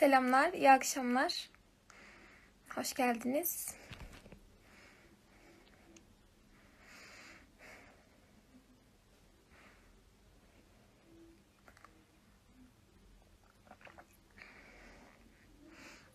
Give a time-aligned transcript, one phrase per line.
[0.00, 1.48] Selamlar, iyi akşamlar.
[2.74, 3.74] Hoş geldiniz.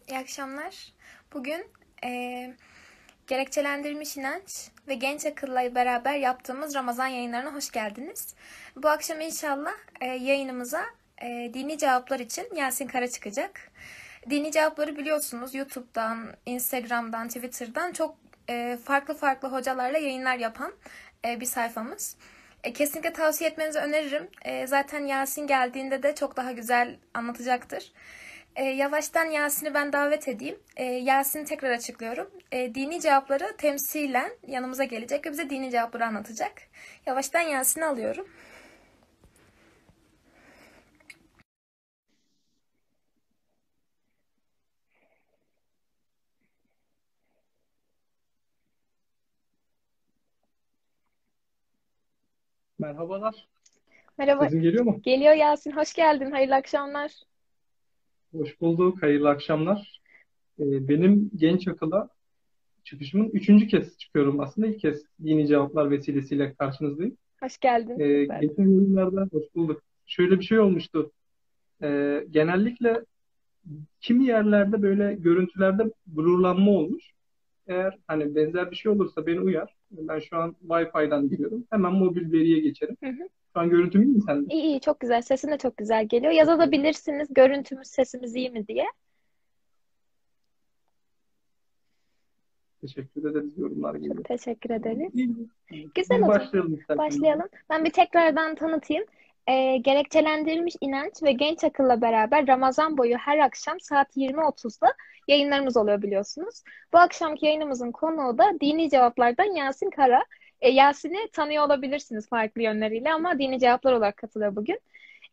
[0.08, 0.94] İyi akşamlar.
[1.34, 1.68] Bugün
[2.04, 2.56] eee,
[3.28, 8.36] gerekçelendirilmiş inanç ve genç akılla beraber yaptığımız Ramazan yayınlarına hoş geldiniz.
[8.76, 10.86] Bu akşam inşallah eee, yayınımıza
[11.22, 13.72] eee, dini cevaplar için Yasin Kara çıkacak.
[14.30, 18.16] Dini cevapları biliyorsunuz YouTube'dan, Instagram'dan, Twitter'dan çok
[18.50, 20.74] eee, farklı farklı hocalarla yayınlar yapan
[21.26, 22.18] eee, bir sayfamız.
[22.64, 24.28] E, kesinlikle tavsiye etmenizi öneririm.
[24.46, 27.92] E, zaten Yasin geldiğinde de çok daha güzel anlatacaktır.
[28.56, 30.60] E, yavaştan Yasin'i ben davet edeyim.
[30.78, 32.30] E, Yasin'i tekrar açıklıyorum.
[32.52, 36.52] E, dini cevapları temsilen yanımıza gelecek ve bize dini cevapları anlatacak.
[37.06, 38.28] Yavaştan Yasin'i alıyorum.
[52.86, 53.48] Merhabalar.
[54.18, 54.44] Merhaba.
[54.44, 55.00] Sesim geliyor mu?
[55.04, 55.72] Geliyor Yasin.
[55.72, 56.32] Hoş geldin.
[56.32, 57.12] Hayırlı akşamlar.
[58.32, 59.04] Hoş bulduk.
[59.04, 60.02] Hayırlı akşamlar.
[60.60, 62.10] Ee, benim genç akıla
[62.84, 64.68] çıkışımın üçüncü kez çıkıyorum aslında.
[64.68, 67.18] İlk kez dini cevaplar vesilesiyle karşınızdayım.
[67.40, 68.00] Hoş geldin.
[68.00, 69.82] Ee, geçen yayınlarda hoş bulduk.
[70.06, 71.12] Şöyle bir şey olmuştu.
[71.84, 73.06] Ee, genellikle
[74.02, 77.15] kimi yerlerde böyle görüntülerde blurlanma olmuş.
[77.68, 79.76] Eğer hani benzer bir şey olursa beni uyar.
[79.92, 81.66] Ben şu an Wi-Fi'den giriyorum.
[81.70, 82.98] Hemen mobil veriye geçerim.
[83.04, 83.30] Hı hı.
[83.54, 84.54] Şu an görüntüm iyi mi sende?
[84.54, 85.22] İyi iyi çok güzel.
[85.22, 86.32] Sesin de çok güzel geliyor.
[86.32, 88.86] Yazabilirsiniz görüntümüz sesimiz iyi mi diye.
[92.82, 93.58] Teşekkür ederiz.
[93.58, 94.16] Yorumlar geliyor.
[94.16, 95.12] Çok teşekkür ederiz.
[95.14, 96.30] Güzel Biz o zaman.
[96.30, 96.98] başlayalım istersen.
[96.98, 97.48] Başlayalım.
[97.70, 99.04] Ben bir tekrardan tanıtayım.
[99.50, 104.94] Ee, gerekçelendirilmiş inanç ve genç akılla beraber Ramazan boyu her akşam saat 20.30'da
[105.28, 106.64] yayınlarımız oluyor biliyorsunuz.
[106.94, 110.26] Bu akşamki yayınımızın konuğu da dini cevaplardan Yasin Kara.
[110.62, 114.80] Ee, Yasin'i tanıyor olabilirsiniz farklı yönleriyle ama dini cevaplar olarak katılıyor bugün.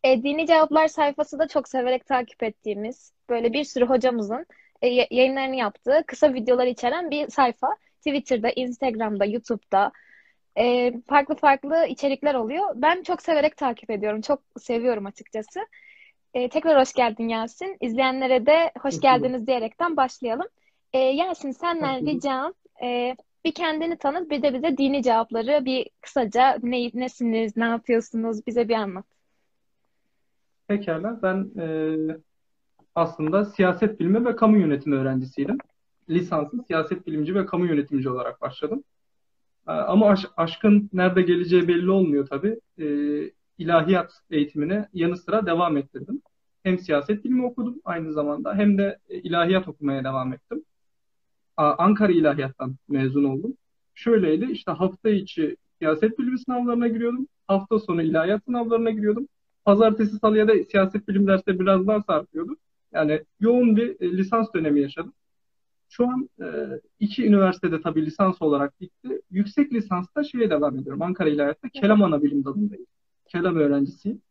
[0.03, 4.45] E, Dini Cevaplar sayfası da çok severek takip ettiğimiz böyle bir sürü hocamızın
[4.81, 7.67] e, ya- yayınlarını yaptığı kısa videolar içeren bir sayfa.
[7.97, 9.91] Twitter'da, Instagram'da, YouTube'da
[10.57, 12.69] e, farklı farklı içerikler oluyor.
[12.75, 14.21] Ben çok severek takip ediyorum.
[14.21, 15.59] Çok seviyorum açıkçası.
[16.33, 17.77] E, tekrar hoş geldin Yasin.
[17.81, 20.47] İzleyenlere de hoş geldiniz diyerekten başlayalım.
[20.93, 22.53] E, Yasin senden ricam
[22.83, 23.15] e,
[23.45, 28.69] bir kendini tanıt bir de bize dini cevapları bir kısaca ne, nesiniz, ne yapıyorsunuz bize
[28.69, 29.05] bir anlat.
[30.67, 31.19] Pekala.
[31.23, 31.67] Ben e,
[32.95, 35.57] aslında siyaset bilimi ve kamu yönetimi öğrencisiydim.
[36.09, 38.83] Lisanslı siyaset bilimci ve kamu yönetimci olarak başladım.
[39.67, 42.59] E, ama aş- aşkın nerede geleceği belli olmuyor tabii.
[42.79, 42.85] E,
[43.57, 46.21] ilahiyat eğitimine yanı sıra devam ettirdim.
[46.63, 50.63] Hem siyaset bilimi okudum aynı zamanda hem de e, ilahiyat okumaya devam ettim.
[51.57, 53.57] Ankara İlahiyat'tan mezun oldum.
[53.95, 57.27] Şöyleydi işte hafta içi siyaset bilimi sınavlarına giriyordum.
[57.47, 59.27] Hafta sonu ilahiyat sınavlarına giriyordum.
[59.65, 62.57] Pazartesi salıya da siyaset bilim dersleri biraz daha sarkıyordu.
[62.93, 65.13] Yani yoğun bir e, lisans dönemi yaşadım.
[65.95, 66.45] Şu an e,
[66.99, 69.21] iki üniversitede tabii lisans olarak bitti.
[69.31, 71.01] Yüksek lisansta şeye devam ediyorum.
[71.01, 72.85] Ankara İlahiyat'ta Kelam Anabilim dalındayım.
[73.27, 74.21] Kelam öğrencisiyim.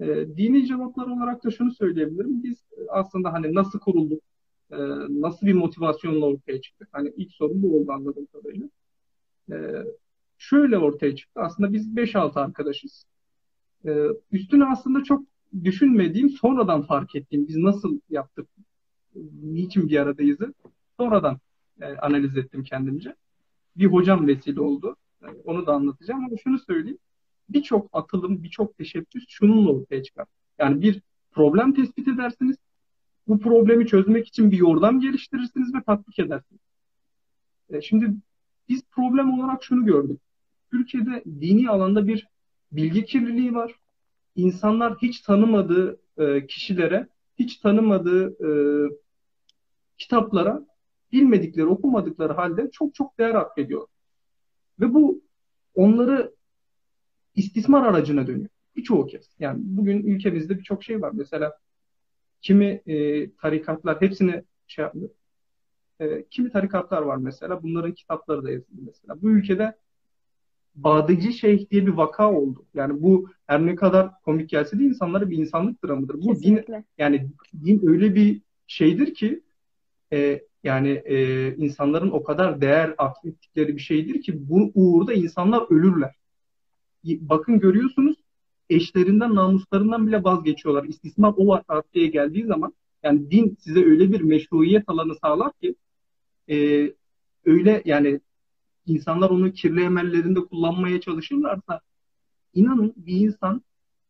[0.00, 2.42] E, dini cevaplar olarak da şunu söyleyebilirim.
[2.42, 4.22] Biz e, aslında hani nasıl kurulduk,
[4.70, 4.76] e,
[5.08, 6.88] nasıl bir motivasyonla ortaya çıktık?
[6.92, 8.68] Hani ilk sorun bu oldu anladığım kadarıyla.
[9.50, 9.56] E,
[10.38, 11.40] şöyle ortaya çıktı.
[11.40, 13.04] Aslında biz 5-6 arkadaşız.
[13.86, 15.22] E, üstüne aslında çok
[15.64, 18.48] düşünmediğim, sonradan fark ettiğim biz nasıl yaptık,
[19.42, 20.54] niçin bir aradayızı
[20.96, 21.38] sonradan
[21.80, 23.14] e, analiz ettim kendimce.
[23.76, 24.96] Bir hocam vesile oldu.
[25.22, 26.98] E, onu da anlatacağım ama şunu söyleyeyim.
[27.48, 30.26] Birçok atılım, birçok teşebbüs şununla ortaya çıkar.
[30.58, 32.56] Yani bir problem tespit edersiniz.
[33.28, 36.60] Bu problemi çözmek için bir yordam geliştirirsiniz ve tatbik edersiniz.
[37.70, 38.14] E, şimdi
[38.68, 40.20] biz problem olarak şunu gördük.
[40.70, 42.26] Türkiye'de dini alanda bir
[42.72, 43.74] bilgi kirliliği var.
[44.36, 47.08] İnsanlar hiç tanımadığı e, kişilere,
[47.38, 48.50] hiç tanımadığı e,
[49.98, 50.66] kitaplara
[51.12, 53.86] bilmedikleri, okumadıkları halde çok çok değer atfediyor.
[54.80, 55.22] Ve bu
[55.74, 56.34] onları
[57.34, 58.48] istismar aracına dönüyor.
[58.76, 59.30] Birçoğu kez.
[59.38, 61.12] Yani bugün ülkemizde birçok şey var.
[61.14, 61.58] Mesela
[62.42, 65.10] kimi e, tarikatlar hepsini şey yapmıyor.
[66.00, 67.62] E, kimi tarikatlar var mesela.
[67.62, 69.22] Bunların kitapları da yazılı mesela.
[69.22, 69.76] Bu ülkede
[70.74, 72.64] Badıcı Şeyh diye bir vaka oldu.
[72.74, 76.14] Yani bu her ne kadar komik gelse de insanlara bir insanlık dramıdır.
[76.14, 76.84] Bu din Kesinlikle.
[76.98, 77.30] yani
[77.64, 79.42] din öyle bir şeydir ki
[80.12, 86.14] e, yani e, insanların o kadar değer atfettikleri bir şeydir ki bu uğurda insanlar ölürler.
[87.04, 88.16] Bakın görüyorsunuz
[88.70, 90.84] eşlerinden, namuslarından bile vazgeçiyorlar.
[90.84, 95.74] İstismar o raddeye geldiği zaman Yani din size öyle bir meşruiyet alanı sağlar ki
[96.50, 96.56] e,
[97.44, 98.20] öyle yani
[98.86, 101.80] insanlar onu kirli emellerinde kullanmaya çalışırlarsa
[102.54, 103.62] inanın bir insan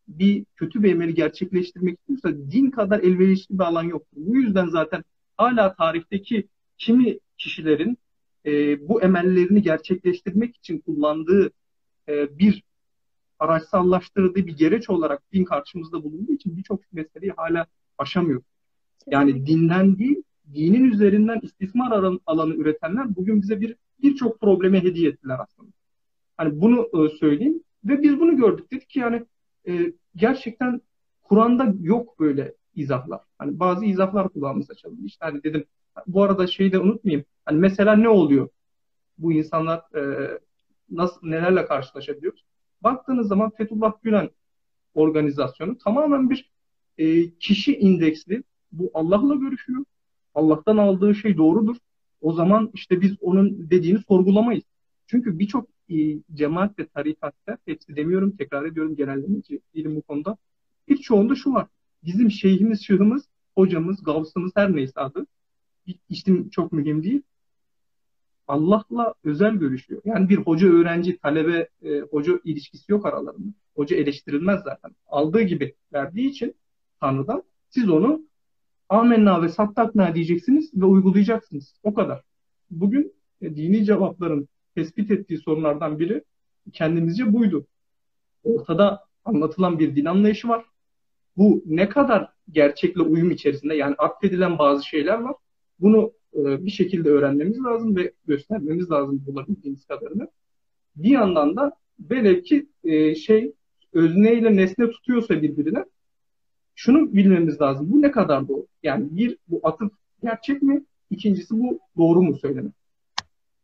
[0.09, 4.17] bir kötü bir emeli gerçekleştirmek istiyorsa din kadar elverişli bir alan yoktur.
[4.17, 5.05] Bu yüzden zaten
[5.37, 6.49] hala tarihteki
[6.79, 7.99] kimi kişilerin
[8.47, 11.51] e, bu emellerini gerçekleştirmek için kullandığı
[12.09, 12.63] e, bir
[13.39, 17.67] araçsallaştırdığı bir gereç olarak din karşımızda bulunduğu için birçok meseleyi hala
[17.99, 18.43] aşamıyor.
[19.07, 20.23] Yani dinden değil,
[20.55, 25.71] dinin üzerinden istismar alanı üretenler bugün bize bir birçok probleme hediye ettiler aslında.
[26.37, 29.27] Hani bunu e, söyleyeyim ve biz bunu gördük dedik ki yani
[29.69, 30.81] e, gerçekten
[31.23, 33.21] Kur'an'da yok böyle izahlar.
[33.39, 35.07] Hani bazı izahlar kulağımıza çalındı.
[35.07, 35.65] İşte hani dedim
[36.07, 37.25] bu arada şeyi de unutmayayım.
[37.45, 38.49] Hani mesela ne oluyor?
[39.19, 40.31] Bu insanlar e,
[40.91, 42.45] nasıl nelerle karşılaşabiliyoruz?
[42.83, 44.31] Baktığınız zaman Fethullah Gülen
[44.95, 46.51] organizasyonu tamamen bir
[46.99, 48.43] e, kişi indeksli.
[48.73, 49.85] Bu Allah'la görüşüyor.
[50.35, 51.77] Allah'tan aldığı şey doğrudur.
[52.21, 54.65] O zaman işte biz onun dediğini sorgulamayız.
[55.07, 55.95] Çünkü birçok e,
[56.35, 60.37] cemaat ve tarikatta, hepsi demiyorum, tekrar ediyorum genellemeci değilim bu konuda.
[60.89, 61.67] Birçoğunda şu var.
[62.05, 65.27] Bizim şeyhimiz, şahımız, hocamız, gavsımız her neyse adı.
[66.09, 67.23] İşte çok mühim değil.
[68.49, 70.03] Allah'la özel görüşüyor.
[70.05, 73.53] Yani bir hoca öğrenci talebe e, hoca ilişkisi yok aralarında.
[73.77, 74.91] Hoca eleştirilmez zaten.
[75.07, 76.55] Aldığı gibi verdiği için
[77.01, 78.23] Tanrı'dan siz onu
[78.89, 81.75] amenna ve sattakna diyeceksiniz ve uygulayacaksınız.
[81.83, 82.23] O kadar.
[82.71, 83.13] Bugün
[83.43, 86.25] e, dini cevapların tespit ettiği sorunlardan biri
[86.73, 87.67] kendimizce buydu.
[88.45, 90.65] Ortada anlatılan bir din anlayışı var.
[91.37, 95.35] Bu ne kadar gerçekle uyum içerisinde yani atfedilen bazı şeyler var.
[95.81, 100.29] Bunu e, bir şekilde öğrenmemiz lazım ve göstermemiz lazım bulabildiğimiz kadarını.
[100.97, 103.53] Bir yandan da velev ki e, şey
[103.93, 105.85] özneyle nesne tutuyorsa birbirine
[106.75, 107.93] şunu bilmemiz lazım.
[107.93, 108.67] Bu ne kadar doğru?
[108.83, 109.93] Yani bir, bu atıf
[110.23, 110.85] gerçek mi?
[111.11, 112.73] İkincisi bu doğru mu söylemek?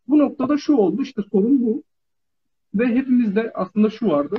[0.08, 1.82] Bu noktada şu oldu, işte sorun bu.
[2.74, 4.36] Ve hepimizde aslında şu vardı.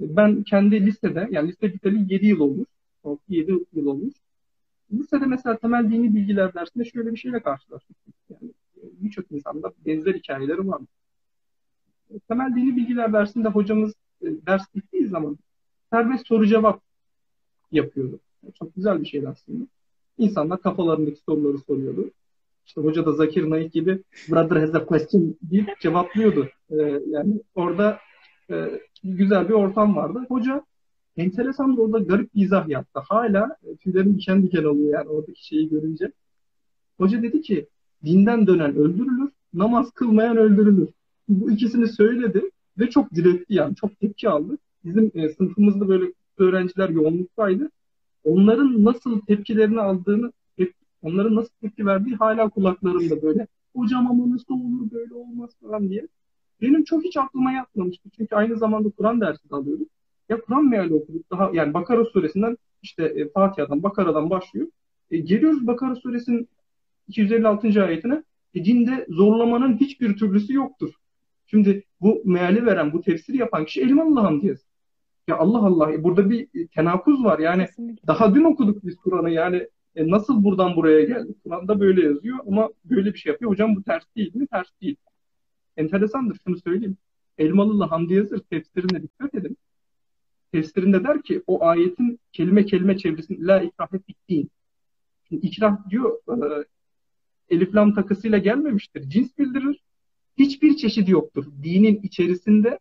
[0.00, 2.68] Ben kendi listede, yani liste biteli 7 yıl olmuş.
[3.28, 4.14] 7 yıl olmuş.
[4.92, 7.96] Lisede mesela temel dini bilgiler dersinde şöyle bir şeyle karşılaştık.
[8.30, 8.52] Yani
[8.82, 10.80] birçok insanda benzer hikayeleri var.
[12.28, 15.38] Temel dini bilgiler dersinde hocamız e, ders bittiği zaman
[15.90, 16.82] serbest soru cevap
[17.72, 18.20] yapıyordu.
[18.58, 19.66] Çok güzel bir şeydi aslında.
[20.18, 22.10] İnsanlar kafalarındaki soruları soruyordu.
[22.66, 26.48] İşte hoca da Zakir Naik gibi brother has a question deyip cevaplıyordu.
[26.70, 27.98] Ee, yani orada
[28.50, 30.24] e, güzel bir ortam vardı.
[30.28, 30.64] Hoca
[31.16, 33.00] enteresan da orada garip bir izah yaptı.
[33.08, 36.12] Hala e, tüylerim diken diken oluyor yani oradaki şeyi görünce.
[36.98, 37.66] Hoca dedi ki
[38.04, 40.88] dinden dönen öldürülür, namaz kılmayan öldürülür.
[41.28, 44.58] Bu ikisini söyledi ve çok diretti yani çok tepki aldı.
[44.84, 47.70] Bizim e, sınıfımızda böyle öğrenciler yoğunluktaydı.
[48.24, 50.32] Onların nasıl tepkilerini aldığını,
[51.02, 53.46] onların nasıl tepki verdiği hala kulaklarımda böyle.
[53.76, 56.08] Hocam ama nasıl olur böyle olmaz falan diye.
[56.62, 58.10] Benim çok hiç aklıma yatmamıştı.
[58.16, 59.88] Çünkü aynı zamanda Kur'an dersi de alıyorduk.
[60.28, 61.30] Ya Kur'an meali okuduk.
[61.30, 64.66] Daha, yani Bakara suresinden işte e, Fatiha'dan, Bakara'dan başlıyor.
[65.10, 66.48] E, geliyoruz Bakara suresinin
[67.08, 67.84] 256.
[67.84, 68.22] ayetine.
[68.54, 70.90] E, dinde zorlamanın hiçbir türlüsü yoktur.
[71.46, 74.64] Şimdi bu meali veren, bu tefsiri yapan kişi Elmalı Hamdiyesi.
[75.28, 77.38] Ya Allah Allah e, burada bir tenakuz var.
[77.38, 78.06] Yani Kesinlikle.
[78.06, 79.30] daha dün okuduk biz Kur'an'ı.
[79.30, 81.36] Yani e, nasıl buradan buraya geldik?
[81.44, 83.50] Kur'an'da böyle yazıyor ama böyle bir şey yapıyor.
[83.50, 84.46] Hocam bu ters değil mi?
[84.46, 84.96] Ters değil.
[85.76, 86.96] Enteresandır şunu söyleyeyim.
[87.38, 89.56] Elmalılı Hamdi Yazır tefsirine dikkat edin.
[90.52, 94.50] Tefsirinde der ki o ayetin kelime kelime çevresinde la ikrahet bittiğin.
[95.28, 96.64] Şimdi ikrah diyor e,
[97.48, 99.10] elif lam takısıyla gelmemiştir.
[99.10, 99.80] Cins bildirir.
[100.38, 101.46] Hiçbir çeşidi yoktur.
[101.62, 102.78] Dinin içerisinde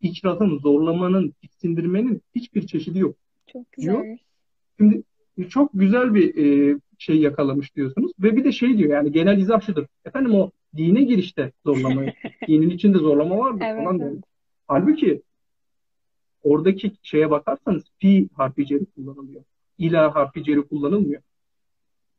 [0.00, 3.16] ikrahın, zorlamanın, tiksindirmenin hiçbir çeşidi yok.
[3.46, 4.02] Çok güzel.
[4.02, 4.18] Diyor.
[4.78, 5.02] Şimdi
[5.48, 8.12] çok güzel bir e, şey yakalamış diyorsunuz.
[8.18, 9.86] Ve bir de şey diyor yani genel izah şudur.
[10.04, 12.02] Efendim o dine girişte zorlama,
[12.48, 14.24] dinin içinde zorlama var mı evet, falan evet.
[14.68, 15.22] Halbuki
[16.42, 19.42] oradaki şeye bakarsanız fi harfi ceri kullanılıyor.
[19.78, 21.22] İla harfi ceri kullanılmıyor.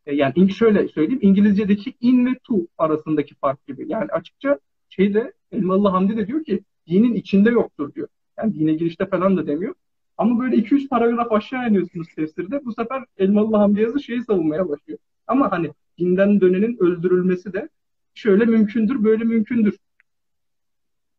[0.06, 3.86] E, yani şöyle söyleyeyim İngilizce'deki in ve to arasındaki fark gibi.
[3.88, 8.08] Yani açıkça şeyde Elmalı Hamdi de diyor ki dinin içinde yoktur diyor.
[8.38, 9.76] Yani dine girişte falan da demiyor.
[10.18, 12.66] Ama böyle 200 paragraf aşağı iniyorsunuz tefsirde.
[12.66, 15.00] Bu sefer Elmalı Hamdi Yazı şeyi savunmaya başlıyor.
[15.28, 17.70] Ama hani dinden dönenin öldürülmesi de
[18.14, 19.78] şöyle mümkündür, böyle mümkündür.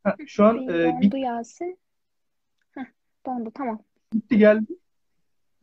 [0.05, 1.79] Ha, şu an e, dondu Yasin.
[2.75, 2.85] Heh,
[3.27, 3.83] dondu tamam.
[4.13, 4.73] Gitti geldi.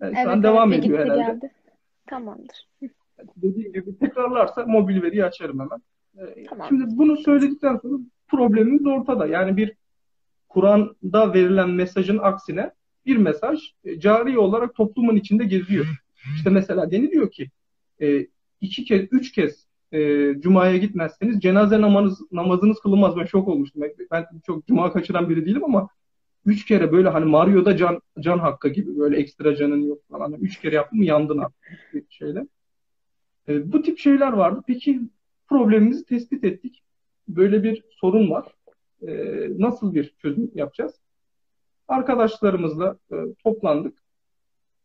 [0.01, 1.33] Yani evet, şu an devam ediyor gitti, herhalde.
[1.33, 1.51] Geldi.
[2.07, 2.69] Tamamdır.
[3.35, 5.79] Dediğim gibi tekrarlarsa mobil veriyi açarım hemen.
[6.17, 6.67] Ee, tamam.
[6.69, 7.97] Şimdi bunu söyledikten sonra
[8.27, 9.27] problemimiz ortada.
[9.27, 9.73] Yani bir
[10.49, 12.71] Kur'an'da verilen mesajın aksine
[13.05, 15.85] bir mesaj e, cari olarak toplumun içinde geziyor.
[16.35, 17.49] İşte mesela deniliyor ki
[18.01, 18.27] e,
[18.61, 23.17] iki kez, üç kez e, Cuma'ya gitmezseniz cenaze namazınız, namazınız kılınmaz.
[23.17, 23.83] Ben şok olmuştum.
[24.11, 25.89] Ben çok Cuma kaçıran biri değilim ama
[26.45, 30.33] üç kere böyle hani Mario'da can, can hakkı gibi böyle ekstra canın yok falan.
[30.33, 32.47] Üç kere yaptım yandın artık şeyle.
[33.47, 34.61] E, bu tip şeyler vardı.
[34.67, 35.01] Peki
[35.49, 36.83] problemimizi tespit ettik.
[37.27, 38.55] Böyle bir sorun var.
[39.07, 39.13] E,
[39.57, 40.93] nasıl bir çözüm yapacağız?
[41.87, 43.97] Arkadaşlarımızla e, toplandık.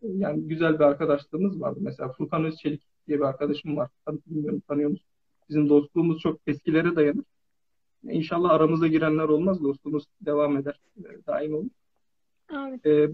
[0.02, 1.78] Yani güzel bir arkadaşlığımız vardı.
[1.82, 3.90] Mesela Furkan Özçelik diye bir arkadaşım var.
[4.26, 5.06] Bilmiyorum tanıyor musun?
[5.48, 7.24] Bizim dostluğumuz çok eskilere dayanır.
[8.02, 9.62] İnşallah aramıza girenler olmaz.
[9.62, 10.80] Dostluğumuz devam eder.
[10.98, 11.70] E, daim olur.
[12.52, 12.86] Evet.
[12.86, 13.10] E,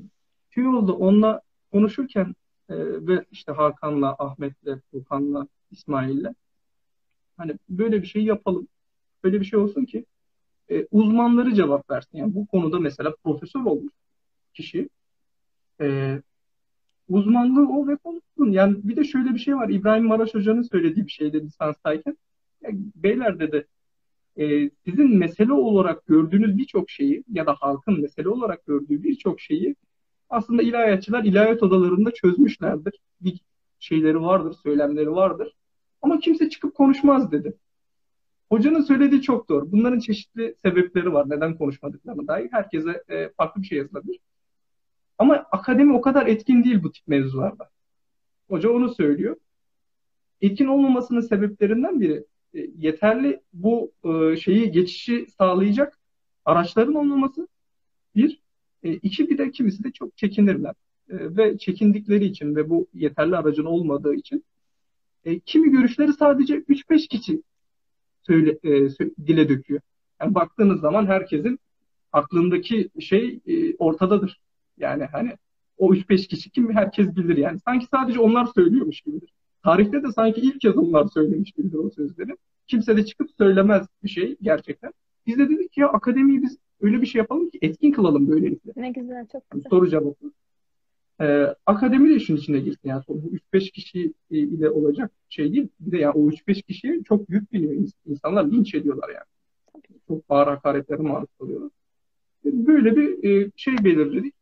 [0.50, 1.40] Tüyol'da onunla
[1.72, 2.34] konuşurken
[2.68, 6.34] e, ve işte Hakan'la, Ahmet'le, Furkan'la, İsmail'le
[7.36, 8.68] hani böyle bir şey yapalım.
[9.24, 10.04] Böyle bir şey olsun ki
[10.70, 12.18] e, uzmanları cevap versin.
[12.18, 13.92] Yani bu konuda mesela profesör olmuş
[14.54, 14.88] kişi
[15.80, 16.18] e,
[17.08, 18.50] uzmanlığı o ve konuşsun.
[18.50, 19.68] Yani bir de şöyle bir şey var.
[19.68, 22.16] İbrahim Maraş Hoca'nın söylediği bir şeydi lisanstayken.
[22.62, 23.66] Yani beyler dedi
[24.36, 29.76] e, sizin mesele olarak gördüğünüz birçok şeyi ya da halkın mesele olarak gördüğü birçok şeyi
[30.30, 33.00] aslında ilahiyatçılar ilahiyat odalarında çözmüşlerdir.
[33.20, 33.40] Bir
[33.78, 35.56] şeyleri vardır, söylemleri vardır.
[36.02, 37.56] Ama kimse çıkıp konuşmaz dedi.
[38.48, 39.72] Hocanın söylediği çok doğru.
[39.72, 41.30] Bunların çeşitli sebepleri var.
[41.30, 42.48] Neden konuşmadıklarına dair.
[42.52, 44.18] Herkese e, farklı bir şey yazılabilir.
[45.22, 47.70] Ama akademi o kadar etkin değil bu tip mevzularda.
[48.48, 49.36] Hoca onu söylüyor.
[50.40, 52.24] Etkin olmamasının sebeplerinden biri
[52.54, 55.98] e, yeterli bu e, şeyi geçişi sağlayacak
[56.44, 57.48] araçların olmaması.
[58.16, 58.40] Bir.
[58.82, 60.74] E, iki bir de kimisi de çok çekinirler.
[61.08, 64.44] Ve çekindikleri için ve bu yeterli aracın olmadığı için
[65.46, 67.42] kimi görüşleri sadece 3-5 kişi
[68.22, 68.58] söyle,
[69.26, 69.80] dile döküyor.
[70.20, 71.58] Yani baktığınız zaman herkesin
[72.12, 73.40] aklındaki şey
[73.78, 74.40] ortadadır.
[74.78, 75.32] Yani hani
[75.78, 77.58] o 3-5 kişi kim herkes bilir yani.
[77.60, 79.32] Sanki sadece onlar söylüyormuş gibidir.
[79.64, 82.36] Tarihte de sanki ilk kez onlar söylemiş gibidir o sözleri.
[82.66, 84.92] Kimse de çıkıp söylemez bir şey gerçekten.
[85.26, 88.72] Biz de dedik ki ya akademiyi biz öyle bir şey yapalım ki etkin kılalım böylelikle.
[88.76, 89.70] Ne güzel, çok güzel.
[89.70, 90.32] Soru cevapı.
[91.20, 92.88] Ee, akademi de işin içine girsin.
[92.88, 95.68] Yani bu 3-5 kişi ile olacak şey değil.
[95.80, 97.88] Bir de yani o 3-5 kişiye çok yük biniyor.
[98.06, 99.24] İnsanlar linç ediyorlar yani.
[100.08, 101.70] Çok ağır hakaretlere maruz kalıyorlar.
[102.44, 104.34] Böyle bir e, şey belirledik.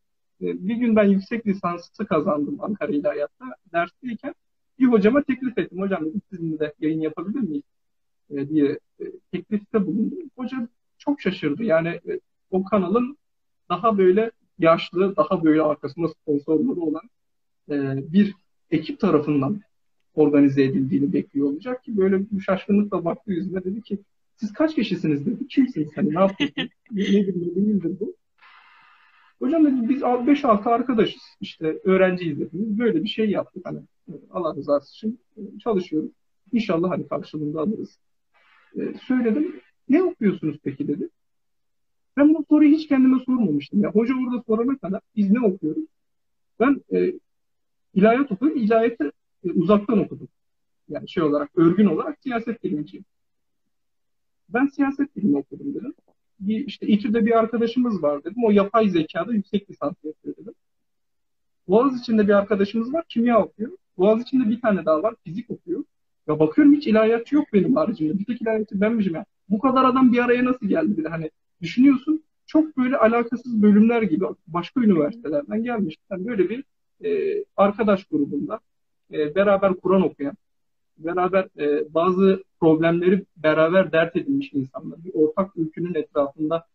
[0.43, 3.45] E, bir gün ben yüksek lisansı kazandım Ankara İlahiyat'ta.
[3.73, 4.35] Dersteyken
[4.79, 5.81] bir hocama teklif ettim.
[5.81, 7.65] Hocam dedim sizinle de yayın yapabilir miyiz?
[8.31, 10.19] E, diye e, teklifte bulundum.
[10.37, 10.69] Hoca
[10.99, 11.65] çok şaşırdı.
[11.65, 12.01] Yani
[12.51, 13.17] o kanalın
[13.69, 17.03] daha böyle yaşlı, daha böyle arkasında sponsorları olan
[18.13, 18.35] bir
[18.71, 19.61] ekip tarafından
[20.15, 23.99] organize edildiğini bekliyor olacak ki böyle bir şaşkınlıkla baktı yüzüme dedi ki
[24.37, 25.49] siz kaç kişisiniz dedi.
[25.49, 26.69] Kimsiniz hani ne yapıyorsunuz?
[26.91, 28.15] Nedir ne değildir bu?
[29.41, 32.79] Hocam dedim biz 5-6 arkadaşız işte öğrenciyiz dediniz.
[32.79, 33.81] Böyle bir şey yaptık hani
[34.31, 35.21] Allah rızası için
[35.63, 36.11] çalışıyoruz.
[36.53, 37.99] İnşallah hani karşılığında alırız.
[38.77, 39.61] Ee, söyledim.
[39.89, 41.09] Ne okuyorsunuz peki dedi.
[42.17, 43.83] Ben bu soruyu hiç kendime sormamıştım.
[43.83, 45.85] Ya hoca orada sorana kadar biz ne okuyoruz?
[46.61, 47.13] Ben e,
[47.95, 48.59] ilahiyat okuyorum.
[48.59, 49.13] İlahiyatı
[49.45, 50.29] e, uzaktan okudum.
[50.89, 53.05] Yani şey olarak, örgün olarak siyaset bilimciyim.
[54.49, 55.95] Ben siyaset bilimi okudum dedim.
[56.41, 58.45] Bir, işte İTÜ'de bir arkadaşımız var dedim.
[58.45, 60.55] O yapay zekada yüksek lisans yapıyor dedim.
[61.69, 63.05] Boğaz içinde bir arkadaşımız var.
[63.09, 63.71] Kimya okuyor.
[63.99, 65.15] Boğaz içinde bir tane daha var.
[65.25, 65.85] Fizik okuyor.
[66.29, 68.19] Ya bakıyorum hiç ilahiyatçı yok benim haricimde.
[68.19, 69.25] Bir tek ilahiyatçı benmişim ya.
[69.49, 71.31] Bu kadar adam bir araya nasıl geldi bile hani
[71.63, 75.97] düşünüyorsun çok böyle alakasız bölümler gibi başka üniversitelerden gelmiş.
[76.11, 76.65] Yani böyle bir
[77.05, 78.61] e, arkadaş grubunda
[79.13, 80.35] e, beraber Kur'an okuyan,
[81.05, 86.67] beraber e, bazı problemleri beraber dert edilmiş insanlar, bir ortak ülkünün etrafında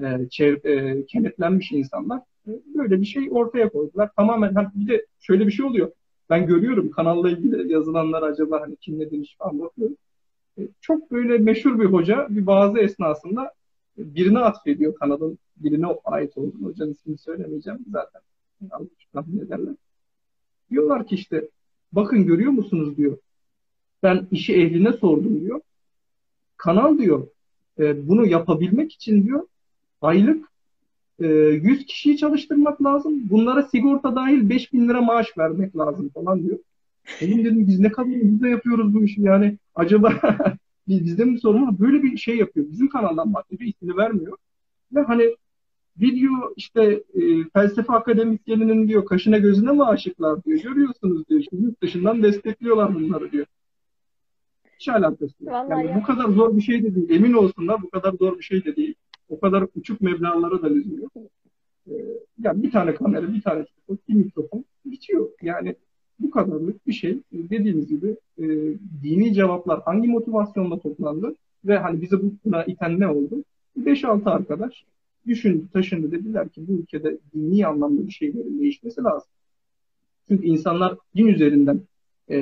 [0.00, 4.10] e, çev, e, kenetlenmiş insanlar e, böyle bir şey ortaya koydular.
[4.16, 5.92] Tamamen hani bir de şöyle bir şey oluyor.
[6.30, 9.96] Ben görüyorum kanalla ilgili yazılanlar acaba hani kim ne demiş falan bakıyorum.
[10.58, 13.52] E, çok böyle meşhur bir hoca bir bazı esnasında
[13.98, 16.66] birine atfediyor kanalın birine ait olduğunu.
[16.68, 18.20] Hocanın ismini söylemeyeceğim zaten.
[19.42, 19.74] Ederler.
[20.70, 21.48] Diyorlar ki işte
[21.92, 23.18] bakın görüyor musunuz diyor.
[24.04, 25.60] Ben işi ehline sordum diyor.
[26.56, 27.26] Kanal diyor
[27.78, 29.46] e, bunu yapabilmek için diyor
[30.02, 30.48] aylık
[31.20, 33.30] e, 100 kişiyi çalıştırmak lazım.
[33.30, 36.58] Bunlara sigorta dahil 5000 lira maaş vermek lazım falan diyor.
[37.22, 40.12] Benim dedim biz ne kadar de yapıyoruz bu işi yani acaba
[40.88, 41.78] bizde mi sorun var?
[41.78, 42.66] Böyle bir şey yapıyor.
[42.70, 43.70] Bizim kanaldan bahsediyor.
[43.70, 44.36] ismini vermiyor.
[44.94, 45.36] Ve hani
[46.00, 50.60] video işte e, felsefe akademisyeninin diyor kaşına gözüne mi aşıklar diyor.
[50.60, 51.40] Görüyorsunuz diyor.
[51.40, 53.46] Işte, yurt dışından destekliyorlar bunları diyor.
[54.78, 55.52] Hiç alakası yok.
[55.70, 55.96] Yani ya.
[55.96, 57.10] bu kadar zor bir şey de değil.
[57.10, 58.94] Emin olsunlar bu kadar zor bir şey de değil.
[59.28, 61.12] O kadar uçuk meblağlara da lüzum yok.
[61.90, 61.92] Ee,
[62.38, 65.28] yani bir tane kamera, bir tane mikrofon, bir mikrofon bitiyor.
[65.42, 65.76] Yani
[66.20, 67.18] Bu kadarlık bir şey.
[67.32, 68.44] Dediğimiz gibi e,
[69.02, 73.44] dini cevaplar hangi motivasyonla toplandı ve hani bize buna iten ne oldu?
[73.78, 74.84] 5-6 arkadaş
[75.26, 79.28] düşündü, taşındı dediler ki bu ülkede dini anlamda bir şeylerin değişmesi lazım.
[80.28, 81.80] Çünkü insanlar din üzerinden
[82.30, 82.38] e,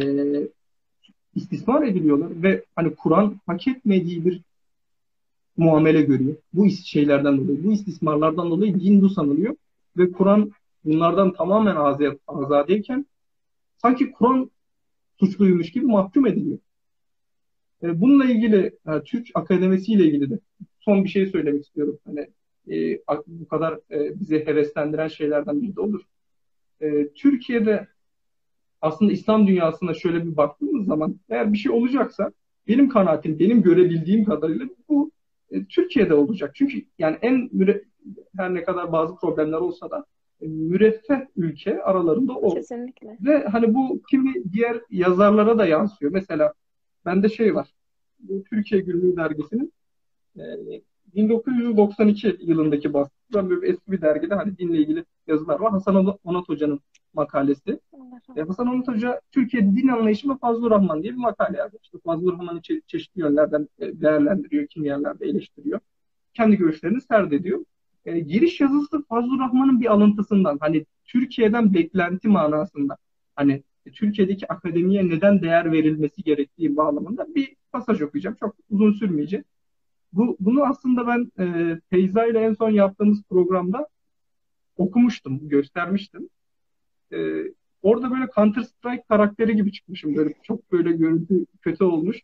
[1.35, 4.41] istismar ediliyorlar ve hani Kur'an hak etmediği bir
[5.57, 6.37] muamele görüyor.
[6.53, 9.57] Bu şeylerden dolayı, bu istismarlardan dolayı din bu sanılıyor
[9.97, 10.53] ve Kur'an
[10.85, 13.07] bunlardan tamamen azad, azadeyken
[13.77, 14.51] sanki Kur'an
[15.21, 16.59] suçluymuş gibi mahkum ediliyor.
[17.83, 20.39] E, bununla ilgili e, Türk Akademisi ile ilgili de
[20.81, 21.99] son bir şey söylemek istiyorum.
[22.07, 22.29] Hani
[22.71, 26.03] e, bu kadar e, bizi heveslendiren şeylerden biri de olur.
[26.81, 27.87] E, Türkiye'de
[28.83, 32.33] aslında İslam dünyasına şöyle bir baktığımız zaman eğer bir şey olacaksa
[32.69, 35.11] benim kanaatim, benim görebildiğim kadarıyla bu
[35.51, 36.53] e, Türkiye'de olacak.
[36.55, 37.85] Çünkü yani en müre,
[38.37, 40.05] her ne kadar bazı problemler olsa da
[40.41, 42.55] e, müreffeh ülke aralarında o.
[42.55, 43.17] Kesinlikle.
[43.21, 46.13] Ve hani bu kimi diğer yazarlara da yansıyor.
[46.13, 46.53] Mesela
[47.05, 47.75] bende şey var.
[48.19, 49.73] Bu Türkiye Günlüğü dergisinin
[50.37, 50.43] e,
[51.15, 53.22] 1992 yılındaki baskı.
[53.33, 55.71] Böyle eski bir dergide hani dinle ilgili yazılar var.
[55.71, 56.81] Hasan Onat Hoca'nın
[57.15, 57.81] makalesi.
[58.37, 61.83] E, Hasan Onat Hoca Türkiye'de din anlayışı ve Fazıl Rahman diye bir makale yazmış.
[61.83, 65.81] İşte Fazıl Rahman'ı çe- çeşitli yönlerden e, değerlendiriyor, kimi yerlerde eleştiriyor.
[66.35, 67.65] Kendi görüşlerini serdediyor.
[68.05, 72.97] E, giriş yazısı Fazıl Rahman'ın bir alıntısından hani Türkiye'den beklenti manasında
[73.37, 73.63] hani
[73.93, 78.37] Türkiye'deki akademiye neden değer verilmesi gerektiği bağlamında bir pasaj okuyacağım.
[78.41, 79.47] Çok uzun sürmeyecek.
[80.13, 83.89] Bu, bunu aslında ben e, Feyza ile en son yaptığımız programda
[84.77, 86.29] okumuştum, göstermiştim.
[87.13, 87.19] E,
[87.83, 90.17] orada böyle Counter Strike karakteri gibi çıkmışım.
[90.17, 92.17] Böyle çok böyle görüntü kötü olmuş.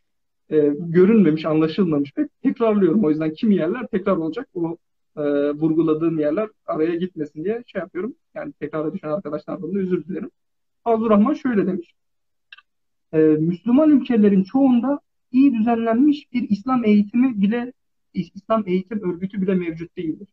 [0.49, 2.17] E, görünmemiş, anlaşılmamış.
[2.17, 3.05] Ve tekrarlıyorum.
[3.05, 4.47] O yüzden kimi yerler tekrar olacak.
[4.53, 4.77] O
[5.17, 8.15] e, vurguladığım yerler araya gitmesin diye şey yapıyorum.
[8.35, 10.31] Yani tekrara düşen arkadaşlardan da özür dilerim.
[10.83, 11.93] Fazıl Rahman şöyle demiş.
[13.13, 14.99] E, Müslüman ülkelerin çoğunda
[15.31, 17.73] iyi düzenlenmiş bir İslam eğitimi bile
[18.13, 20.27] İslam eğitim örgütü bile mevcut değildir.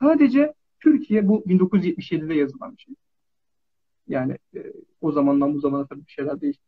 [0.00, 2.94] Sadece Türkiye bu 1977'de yazılan bir şey.
[4.08, 6.64] Yani e, o zamandan bu zamana tabii bir şeyler değişti.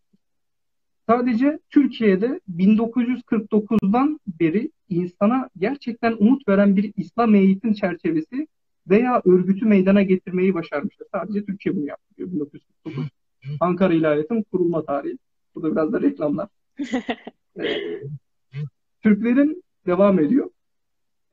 [1.09, 8.47] Sadece Türkiye'de 1949'dan beri insana gerçekten umut veren bir İslam eğitim çerçevesi
[8.89, 11.07] veya örgütü meydana getirmeyi başarmıştır.
[11.13, 13.05] Sadece Türkiye bunu yaptı 1949.
[13.61, 15.19] Ankara İlahiyat'ın kurulma tarihi.
[15.55, 16.49] Burada biraz da reklamlar.
[17.59, 18.01] ee,
[19.05, 20.51] Türklerin devam ediyor.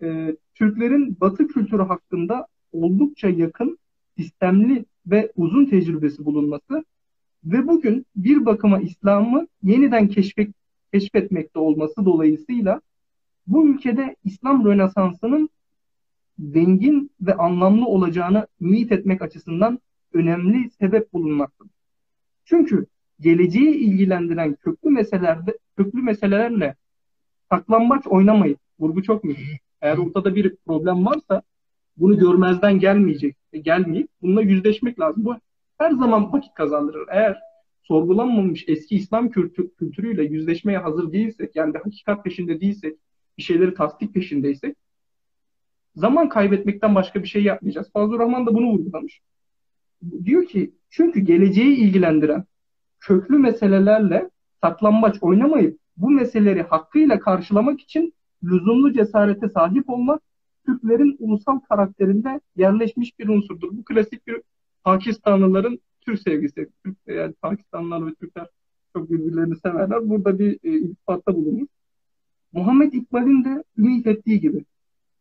[0.01, 3.77] Ee, Türklerin Batı kültürü hakkında oldukça yakın,
[4.17, 6.85] sistemli ve uzun tecrübesi bulunması
[7.43, 10.49] ve bugün bir bakıma İslam'ı yeniden keşfet,
[10.93, 12.81] keşfetmekte olması dolayısıyla
[13.47, 15.49] bu ülkede İslam Rönesansı'nın
[16.39, 19.79] zengin ve anlamlı olacağını ümit etmek açısından
[20.13, 21.71] önemli sebep bulunmaktadır.
[22.45, 22.85] Çünkü
[23.19, 26.75] geleceği ilgilendiren köklü meselelerde köklü meselelerle
[27.51, 28.57] saklambaç oynamayın.
[28.79, 29.57] Vurgu çok mühim.
[29.81, 31.41] Eğer ortada bir problem varsa
[31.97, 35.25] bunu görmezden gelmeyecek, gelmeyip bununla yüzleşmek lazım.
[35.25, 35.35] Bu
[35.77, 37.07] her zaman vakit kazandırır.
[37.11, 37.39] Eğer
[37.83, 42.97] sorgulanmamış eski İslam kültü, kültürüyle yüzleşmeye hazır değilsek, yani bir hakikat peşinde değilsek,
[43.37, 44.75] bir şeyleri tasdik peşindeysek,
[45.95, 47.91] zaman kaybetmekten başka bir şey yapmayacağız.
[47.93, 49.21] Fazıl Rahman da bunu vurgulamış.
[50.23, 52.43] Diyor ki, çünkü geleceği ilgilendiren
[52.99, 54.29] köklü meselelerle
[54.61, 60.21] saklambaç oynamayıp bu meseleleri hakkıyla karşılamak için lüzumlu cesarete sahip olmak
[60.65, 63.69] Türklerin ulusal karakterinde yerleşmiş bir unsurdur.
[63.71, 64.41] Bu klasik bir
[64.83, 66.69] Pakistanlıların Türk sevgisi.
[66.85, 68.47] Türk, yani Pakistanlılar ve Türkler
[68.93, 70.09] çok birbirlerini severler.
[70.09, 71.67] Burada bir e, iltifatta bulunur.
[72.53, 74.65] Muhammed İkbal'in de ümit ettiği gibi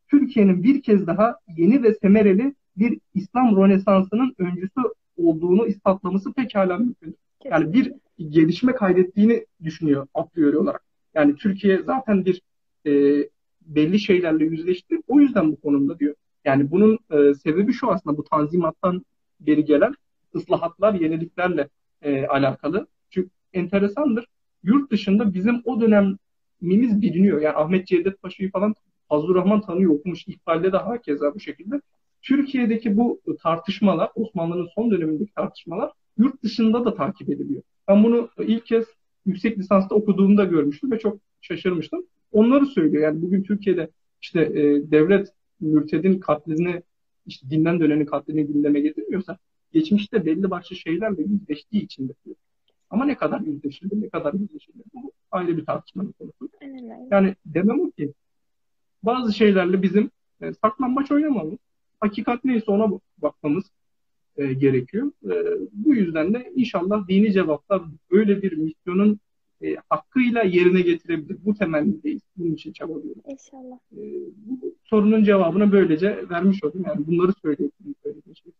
[0.08, 4.80] Türkiye'nin bir kez daha yeni ve semereli bir İslam Rönesansı'nın öncüsü
[5.16, 7.16] olduğunu ispatlaması pekala mümkün.
[7.44, 7.92] Yani bir
[8.28, 10.24] gelişme kaydettiğini düşünüyor a
[10.58, 10.82] olarak.
[11.14, 12.42] Yani Türkiye zaten bir
[12.86, 13.24] e,
[13.62, 14.98] belli şeylerle yüzleşti.
[15.08, 16.14] O yüzden bu konumda diyor.
[16.44, 19.04] Yani bunun e, sebebi şu aslında bu tanzimattan
[19.40, 19.94] beri gelen
[20.34, 21.68] ıslahatlar, yeniliklerle
[22.02, 22.86] e, alakalı.
[23.10, 24.26] Çünkü enteresandır.
[24.62, 27.40] Yurt dışında bizim o dönemimiz biliniyor.
[27.40, 28.74] Yani Ahmet Cevdet Paşa'yı falan
[29.08, 30.28] Fazıl Rahman tanıyor, okumuş.
[30.28, 31.80] İhbalde de hakeza bu şekilde.
[32.22, 37.62] Türkiye'deki bu tartışmalar, Osmanlı'nın son dönemindeki tartışmalar yurt dışında da takip ediliyor.
[37.88, 38.84] Ben bunu ilk kez
[39.26, 42.06] yüksek lisansta okuduğumda görmüştüm ve çok şaşırmıştım.
[42.32, 43.02] Onları söylüyor.
[43.02, 43.90] Yani bugün Türkiye'de
[44.22, 45.28] işte e, devlet
[45.60, 46.82] mürtedin katlini,
[47.26, 49.38] işte dinden dönenin katlini gündeme getirmiyorsa
[49.72, 52.36] geçmişte belli başlı şeylerle yüzleştiği için de diyor.
[52.90, 56.48] Ama ne kadar yüzleşildi, ne kadar yüzleşildi bu ayrı bir tartışmanın konusu.
[57.10, 58.12] Yani demem o ki
[59.02, 61.58] bazı şeylerle bizim e, saklambaç oynamamız,
[62.00, 63.64] hakikat neyse ona bakmamız,
[64.40, 65.12] e, gerekiyor.
[65.24, 65.34] E,
[65.72, 69.20] bu yüzden de inşallah dini cevaplar böyle bir misyonun
[69.62, 71.38] e, hakkıyla yerine getirebilir.
[71.44, 72.22] Bu temennideyiz.
[72.36, 73.22] Bunun için çabalıyoruz.
[73.26, 73.76] İnşallah.
[73.92, 74.02] E,
[74.36, 76.84] bu sorunun cevabını böylece vermiş oldum.
[76.86, 77.32] Yani bunları.
[77.44, 78.52] Şey.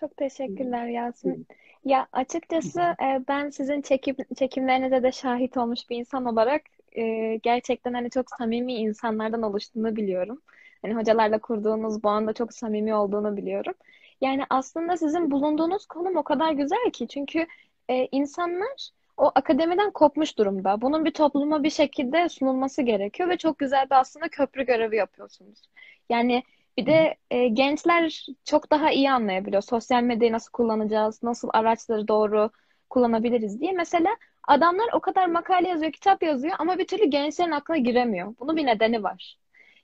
[0.00, 1.46] Çok teşekkürler Yasin.
[1.84, 7.92] Ya açıkçası e, ben sizin çekim, çekimlerinize de şahit olmuş bir insan olarak e, gerçekten
[7.92, 10.40] hani çok samimi insanlardan oluştuğunu biliyorum.
[10.82, 13.74] Hani hocalarla kurduğunuz bağın da çok samimi olduğunu biliyorum.
[14.20, 17.46] Yani aslında sizin bulunduğunuz konum o kadar güzel ki çünkü
[17.88, 20.80] e, insanlar o akademiden kopmuş durumda.
[20.80, 25.62] Bunun bir topluma bir şekilde sunulması gerekiyor ve çok güzel bir aslında köprü görevi yapıyorsunuz.
[26.10, 26.42] Yani
[26.76, 29.62] bir de e, gençler çok daha iyi anlayabiliyor.
[29.62, 32.50] Sosyal medyayı nasıl kullanacağız, nasıl araçları doğru
[32.90, 33.72] kullanabiliriz diye.
[33.72, 34.16] Mesela
[34.48, 38.34] adamlar o kadar makale yazıyor, kitap yazıyor ama bir türlü gençlerin aklına giremiyor.
[38.40, 39.38] Bunun bir nedeni var.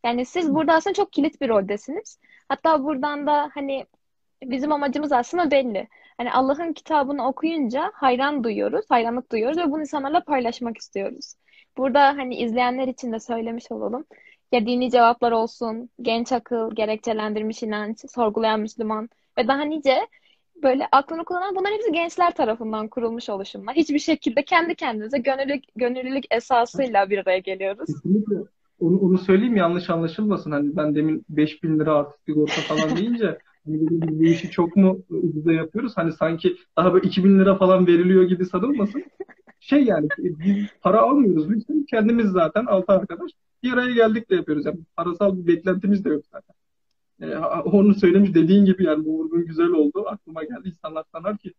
[0.04, 2.18] Yani siz burada aslında çok kilit bir roldesiniz.
[2.48, 3.86] Hatta buradan da hani
[4.42, 5.88] bizim amacımız aslında belli.
[6.16, 11.34] Hani Allah'ın kitabını okuyunca hayran duyuyoruz, hayranlık duyuyoruz ve bunu insanlarla paylaşmak istiyoruz.
[11.76, 14.04] Burada hani izleyenler için de söylemiş olalım.
[14.52, 20.06] Ya dini cevaplar olsun, genç akıl, gerekçelendirmiş inanç, sorgulayan Müslüman ve daha nice
[20.62, 23.74] böyle aklını kullanan bunların hepsi gençler tarafından kurulmuş oluşumlar.
[23.76, 27.86] Hiçbir şekilde kendi kendimize gönüllülük, gönüllülük esasıyla bir araya geliyoruz.
[27.86, 28.36] Kesinlikle.
[28.80, 30.50] Onu, onu söyleyeyim yanlış anlaşılmasın.
[30.50, 35.52] Hani ben demin 5000 lira artık sigorta falan deyince hani bu işi çok mu ucuza
[35.52, 35.92] yapıyoruz?
[35.96, 39.04] Hani sanki daha böyle 2000 lira falan veriliyor gibi sanılmasın.
[39.60, 41.50] Şey yani biz para almıyoruz.
[41.50, 43.30] Biz kendimiz zaten altı arkadaş
[43.62, 44.66] bir araya geldik de yapıyoruz.
[44.66, 46.54] Yani parasal bir beklentimiz de yok zaten.
[47.20, 50.04] Ee, onu söylemiş dediğin gibi yani bu vurgun güzel oldu.
[50.08, 50.68] Aklıma geldi.
[50.68, 51.54] İnsanlar sanar ki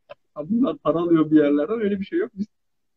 [0.50, 1.82] bunlar para alıyor bir yerlerden.
[1.82, 2.32] Öyle bir şey yok.
[2.36, 2.48] Biz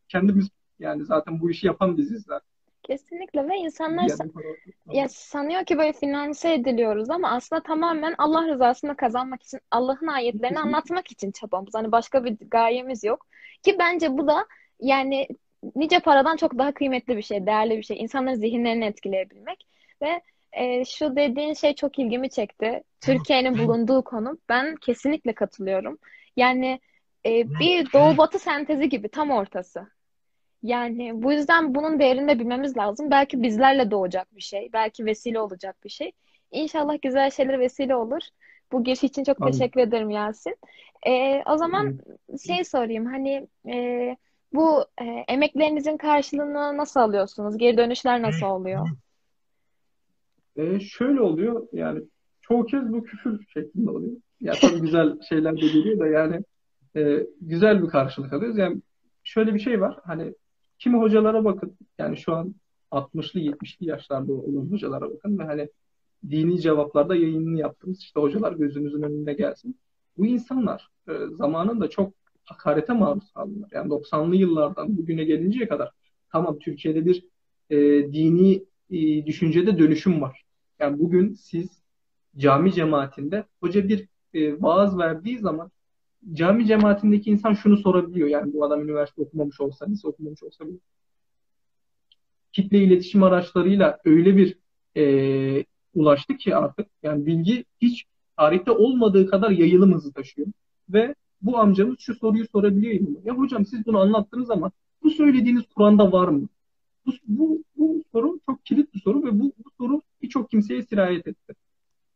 [0.09, 2.54] kendimiz yani zaten bu işi yapan biziz zaten.
[2.85, 4.33] Kesinlikle ve insanlar san
[4.93, 10.59] ya sanıyor ki böyle finanse ediliyoruz ama aslında tamamen Allah rızasını kazanmak için, Allah'ın ayetlerini
[10.59, 11.75] anlatmak için çabamız.
[11.75, 13.27] Hani başka bir gayemiz yok.
[13.63, 14.47] Ki bence bu da
[14.81, 15.29] yani
[15.77, 18.01] nice paradan çok daha kıymetli bir şey, değerli bir şey.
[18.01, 19.67] İnsanların zihinlerini etkileyebilmek
[20.03, 22.83] ve e, şu dediğin şey çok ilgimi çekti.
[23.01, 24.39] Türkiye'nin bulunduğu konu.
[24.49, 25.99] Ben kesinlikle katılıyorum.
[26.37, 26.81] Yani
[27.27, 29.87] e, bir doğu batı sentezi gibi tam ortası.
[30.65, 33.11] Yani bu yüzden bunun değerini de bilmemiz lazım.
[33.11, 34.71] Belki bizlerle doğacak bir şey.
[34.73, 36.13] Belki vesile olacak bir şey.
[36.51, 38.23] İnşallah güzel şeyler vesile olur.
[38.73, 39.59] Bu giriş için çok Anladım.
[39.59, 40.57] teşekkür ederim Yasin.
[41.07, 41.99] Ee, o zaman
[42.47, 43.07] şey sorayım.
[43.07, 44.17] Hani e,
[44.53, 47.57] bu e, emeklerinizin karşılığını nasıl alıyorsunuz?
[47.57, 48.89] Geri dönüşler nasıl oluyor?
[50.57, 51.69] E, şöyle oluyor.
[51.73, 52.01] Yani
[52.41, 54.17] çoğu kez bu küfür şeklinde oluyor.
[54.41, 56.41] Ya tabii güzel şeyler de geliyor da yani
[56.97, 58.59] e, güzel bir karşılık alıyoruz.
[58.59, 58.83] Yani
[59.25, 59.99] şöyle bir şey var.
[60.05, 60.35] Hani
[60.79, 61.79] Kimi hocalara bakın.
[61.99, 62.55] Yani şu an
[62.91, 65.69] 60'lı 70'li yaşlarda olan hocalara bakın ve hani
[66.31, 69.79] dini cevaplarda yayınını yaptığımız işte hocalar gözünüzün önünde gelsin.
[70.19, 72.13] Bu insanlar e, zamanında çok
[72.45, 73.69] hakarete maruz kaldılar.
[73.73, 75.91] Yani 90'lı yıllardan bugüne gelinceye kadar
[76.33, 77.25] tamam Türkiye'de bir
[77.71, 77.77] e,
[78.13, 80.45] dini e, düşüncede dönüşüm var.
[80.79, 81.83] Yani bugün siz
[82.37, 85.71] cami cemaatinde hoca bir e, vaaz verdiği zaman
[86.33, 88.29] cami cemaatindeki insan şunu sorabiliyor.
[88.29, 90.77] Yani bu adam üniversite okumamış olsa, lise okumamış olsa bile.
[92.53, 94.59] Kitle iletişim araçlarıyla öyle bir
[94.97, 98.05] e, ulaştı ki artık yani bilgi hiç
[98.37, 100.49] tarihte olmadığı kadar yayılım hızı taşıyor.
[100.89, 103.19] Ve bu amcamız şu soruyu sorabiliyor imama.
[103.25, 104.71] Ya hocam siz bunu anlattınız ama
[105.03, 106.49] bu söylediğiniz Kur'an'da var mı?
[107.07, 111.27] Bu, bu, bu soru çok kilit bir soru ve bu, bu soru birçok kimseye sirayet
[111.27, 111.55] etti.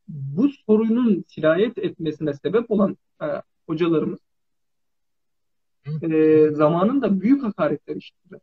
[0.08, 3.26] Bu sorunun sirayet etmesine sebep olan e,
[3.68, 4.18] hocalarımız
[6.02, 8.40] e, zamanında büyük hakaretler işittiler.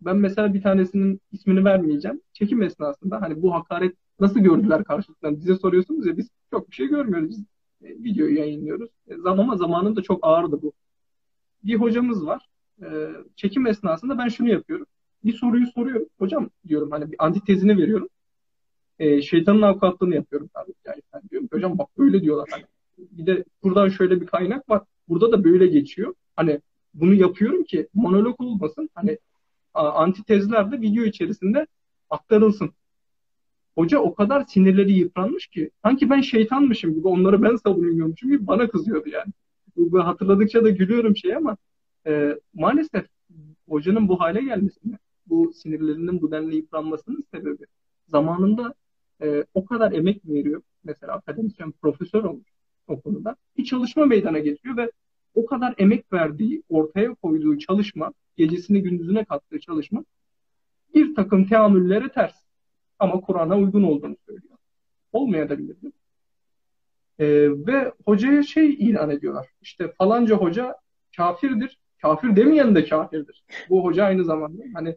[0.00, 2.20] Ben mesela bir tanesinin ismini vermeyeceğim.
[2.32, 6.86] Çekim esnasında hani bu hakaret nasıl gördüler karşılıktan bize soruyorsunuz ya biz çok bir şey
[6.86, 7.30] görmüyoruz.
[7.30, 7.44] Biz
[7.82, 8.90] e, videoyu yayınlıyoruz.
[9.08, 10.72] E, ama zamanında çok ağırdı bu.
[11.64, 12.48] Bir hocamız var.
[12.82, 12.86] E,
[13.36, 14.86] çekim esnasında ben şunu yapıyorum.
[15.24, 16.06] Bir soruyu soruyor.
[16.18, 18.08] Hocam diyorum hani bir antitezini veriyorum.
[18.98, 20.74] E, şeytanın avukatlığını yapıyorum tabii.
[20.86, 22.48] Yani, diyorum hocam bak böyle diyorlar.
[22.50, 22.64] Hani
[22.98, 24.82] bir de buradan şöyle bir kaynak var.
[25.08, 26.14] Burada da böyle geçiyor.
[26.36, 26.60] Hani
[26.94, 28.90] bunu yapıyorum ki monolog olmasın.
[28.94, 29.18] Hani
[29.74, 31.66] antitezler de video içerisinde
[32.10, 32.70] aktarılsın.
[33.74, 38.68] Hoca o kadar sinirleri yıpranmış ki sanki ben şeytanmışım gibi onları ben savunuyormuşum gibi bana
[38.68, 39.32] kızıyordu yani.
[39.76, 41.56] Bu hatırladıkça da gülüyorum şey ama
[42.06, 43.06] e, maalesef
[43.68, 47.64] hocanın bu hale gelmesine, bu sinirlerinin bu denli yıpranmasının sebebi
[48.08, 48.74] zamanında
[49.22, 50.62] e, o kadar emek veriyor.
[50.84, 52.57] Mesela akademisyen profesör olmuş
[52.90, 53.36] o konuda.
[53.56, 54.90] Bir çalışma meydana getiriyor ve
[55.34, 60.04] o kadar emek verdiği, ortaya koyduğu çalışma, gecesini gündüzüne kattığı çalışma
[60.94, 62.34] bir takım teamüllere ters.
[62.98, 64.56] Ama Kur'an'a uygun olduğunu söylüyor.
[65.12, 65.92] Olmayabilirdi.
[67.18, 67.26] E,
[67.66, 69.46] ve hocaya şey ilan ediyorlar.
[69.62, 70.74] İşte falanca hoca
[71.16, 71.78] kafirdir.
[72.02, 73.44] Kafir demeyen de kafirdir.
[73.70, 74.96] Bu hoca aynı zamanda hani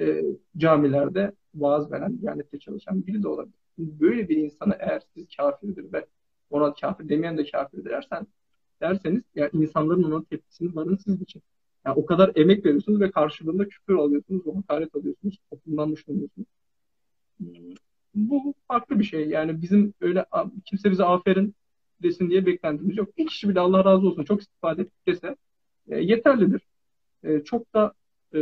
[0.00, 0.22] e,
[0.56, 3.58] camilerde vaaz veren, diyanette çalışan biri de olabilir.
[3.78, 6.06] Böyle bir insana eğer siz kafirdir ve
[6.52, 8.26] ona kafir demeyen de kafir dersen
[8.80, 11.42] derseniz ya insanların ona tepkisini varın siz için.
[11.86, 16.48] Yani o kadar emek veriyorsunuz ve karşılığında küfür alıyorsunuz, hakaret alıyorsunuz, toplumdan dışlanıyorsunuz.
[17.38, 17.74] Hmm,
[18.14, 19.28] bu farklı bir şey.
[19.28, 20.24] Yani bizim öyle
[20.64, 21.54] kimse bize aferin
[22.02, 23.18] desin diye beklentimiz yok.
[23.18, 25.36] Bir kişi bile Allah razı olsun çok istifade dese
[25.88, 26.62] e, yeterlidir.
[27.24, 27.92] E, çok da
[28.34, 28.40] e,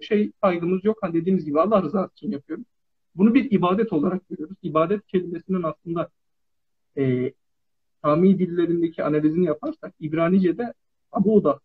[0.00, 0.98] şey kaygımız yok.
[1.00, 2.64] Hani dediğimiz gibi Allah rızası için yapıyoruz.
[3.14, 4.56] Bunu bir ibadet olarak görüyoruz.
[4.62, 6.08] İbadet kelimesinin aslında
[6.98, 7.32] e,
[8.02, 10.72] Sami dillerindeki analizini yaparsak İbranice'de
[11.12, 11.60] abuda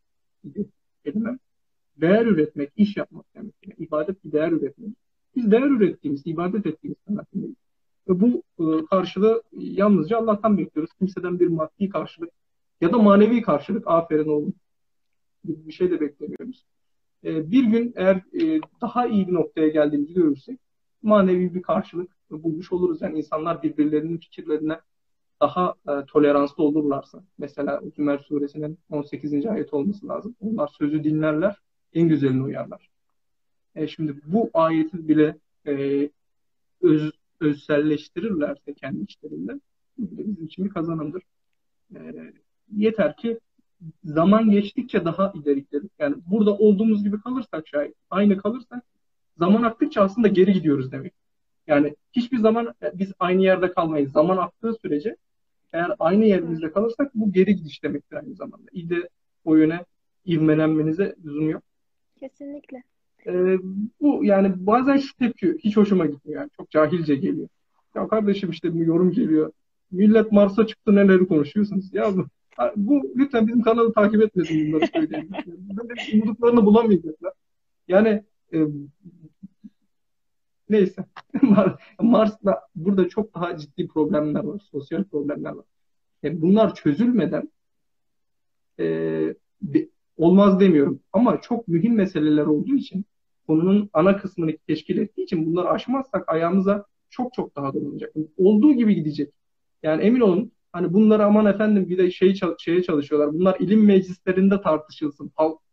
[1.05, 1.39] kelime.
[1.97, 3.53] Değer üretmek, iş yapmak demek.
[3.63, 4.89] Yani ibadet bir değer üretmek.
[5.35, 7.55] Biz değer ürettiğimiz, ibadet ettiğimiz kanaatindeyim.
[8.09, 10.93] Ve bu e, karşılığı yalnızca Allah'tan bekliyoruz.
[10.93, 12.29] Kimseden bir maddi karşılık
[12.81, 14.53] ya da manevi karşılık aferin oğlum
[15.45, 16.65] gibi bir şey de beklemiyoruz.
[17.23, 20.59] E, bir gün eğer e, daha iyi bir noktaya geldiğimizi görürsek
[21.01, 23.01] manevi bir karşılık bulmuş oluruz.
[23.01, 24.79] Yani insanlar birbirlerinin fikirlerine
[25.41, 27.23] daha e, toleranslı olurlarsa.
[27.37, 29.45] Mesela Zümer suresinin 18.
[29.45, 30.35] ayet olması lazım.
[30.41, 31.55] Onlar sözü dinlerler,
[31.93, 32.89] en güzelini uyarlar.
[33.75, 36.09] E, şimdi bu ayeti bile e,
[36.81, 39.59] öz, özselleştirirlerse kendi içlerinde
[39.97, 41.23] bizim için bir kazanımdır.
[41.95, 41.99] E,
[42.75, 43.39] yeter ki
[44.03, 45.89] zaman geçtikçe daha ileri gideriz.
[45.99, 48.83] Yani burada olduğumuz gibi kalırsak şayet, aynı kalırsak
[49.37, 51.13] zaman aktıkça aslında geri gidiyoruz demek.
[51.67, 54.11] Yani hiçbir zaman e, biz aynı yerde kalmayız.
[54.11, 55.15] Zaman aktığı sürece
[55.73, 58.65] eğer aynı yerimizde kalırsak bu geri gidiş demektir aynı zamanda.
[58.71, 59.09] İyi de
[59.45, 59.85] o yöne
[60.27, 61.63] ivmelenmenize lüzum yok.
[62.19, 62.83] Kesinlikle.
[63.27, 63.57] Ee,
[64.01, 66.41] bu yani bazen şu tepki hiç hoşuma gitmiyor.
[66.41, 66.49] Yani.
[66.57, 67.47] Çok cahilce geliyor.
[67.95, 69.51] Ya kardeşim işte bir yorum geliyor.
[69.91, 71.93] Millet Mars'a çıktı neleri konuşuyorsunuz?
[71.93, 72.25] Ya bu,
[72.75, 75.29] bu lütfen bizim kanalı takip etmesin bunları söyleyeyim.
[75.77, 77.33] Böyle umduklarını bulamayacaklar.
[77.87, 78.57] Yani e,
[80.69, 81.05] neyse.
[81.99, 84.61] Mars'ta burada çok daha ciddi problemler var.
[84.71, 85.65] Sosyal problemler var.
[86.23, 87.49] Yani bunlar çözülmeden
[88.79, 89.35] e,
[90.17, 90.99] olmaz demiyorum.
[91.13, 93.05] Ama çok mühim meseleler olduğu için
[93.47, 98.13] konunun ana kısmını teşkil ettiği için bunları aşmazsak ayağımıza çok çok daha dolanacak.
[98.37, 99.33] Olduğu gibi gidecek.
[99.83, 103.33] Yani emin olun hani bunları aman efendim bir de şey şeye çalışıyorlar.
[103.33, 105.31] Bunlar ilim meclislerinde tartışılsın.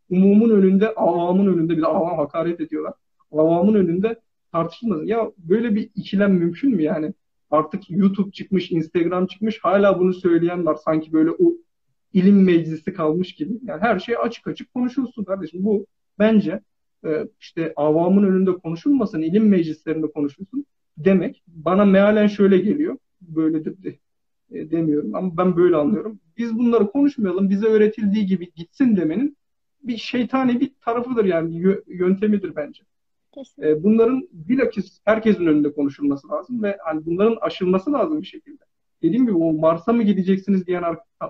[0.09, 2.93] Umumun önünde, avamın önünde bir de avam hakaret ediyorlar.
[3.31, 4.21] Avamın önünde
[4.57, 5.05] tartışılmasın.
[5.05, 7.13] Ya böyle bir ikilem mümkün mü yani?
[7.51, 10.75] Artık YouTube çıkmış, Instagram çıkmış hala bunu söyleyen var.
[10.85, 11.53] Sanki böyle o
[12.13, 13.53] ilim meclisi kalmış gibi.
[13.63, 15.65] Yani her şey açık açık konuşulsun kardeşim.
[15.65, 15.85] Bu
[16.19, 16.59] bence
[17.05, 20.65] e, işte avamın önünde konuşulmasın, ilim meclislerinde konuşulsun
[20.97, 22.97] demek bana mealen şöyle geliyor.
[23.21, 23.97] Böyledir de,
[24.51, 26.19] e, demiyorum ama ben böyle anlıyorum.
[26.37, 29.37] Biz bunları konuşmayalım, bize öğretildiği gibi gitsin demenin
[29.83, 32.83] bir şeytani bir tarafıdır yani yöntemidir bence.
[33.59, 38.63] E, bunların bilakis herkesin önünde konuşulması lazım ve hani bunların aşılması lazım bir şekilde.
[39.01, 40.83] Dediğim gibi o Mars'a mı gideceksiniz diyen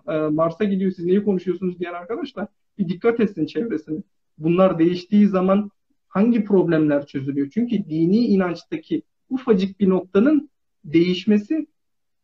[0.07, 4.03] e, Mars'a gidiyor siz neyi konuşuyorsunuz diyen arkadaşlar bir dikkat etsin çevresine.
[4.37, 5.71] Bunlar değiştiği zaman
[6.07, 7.49] hangi problemler çözülüyor?
[7.53, 10.49] Çünkü dini inançtaki ufacık bir noktanın
[10.85, 11.67] değişmesi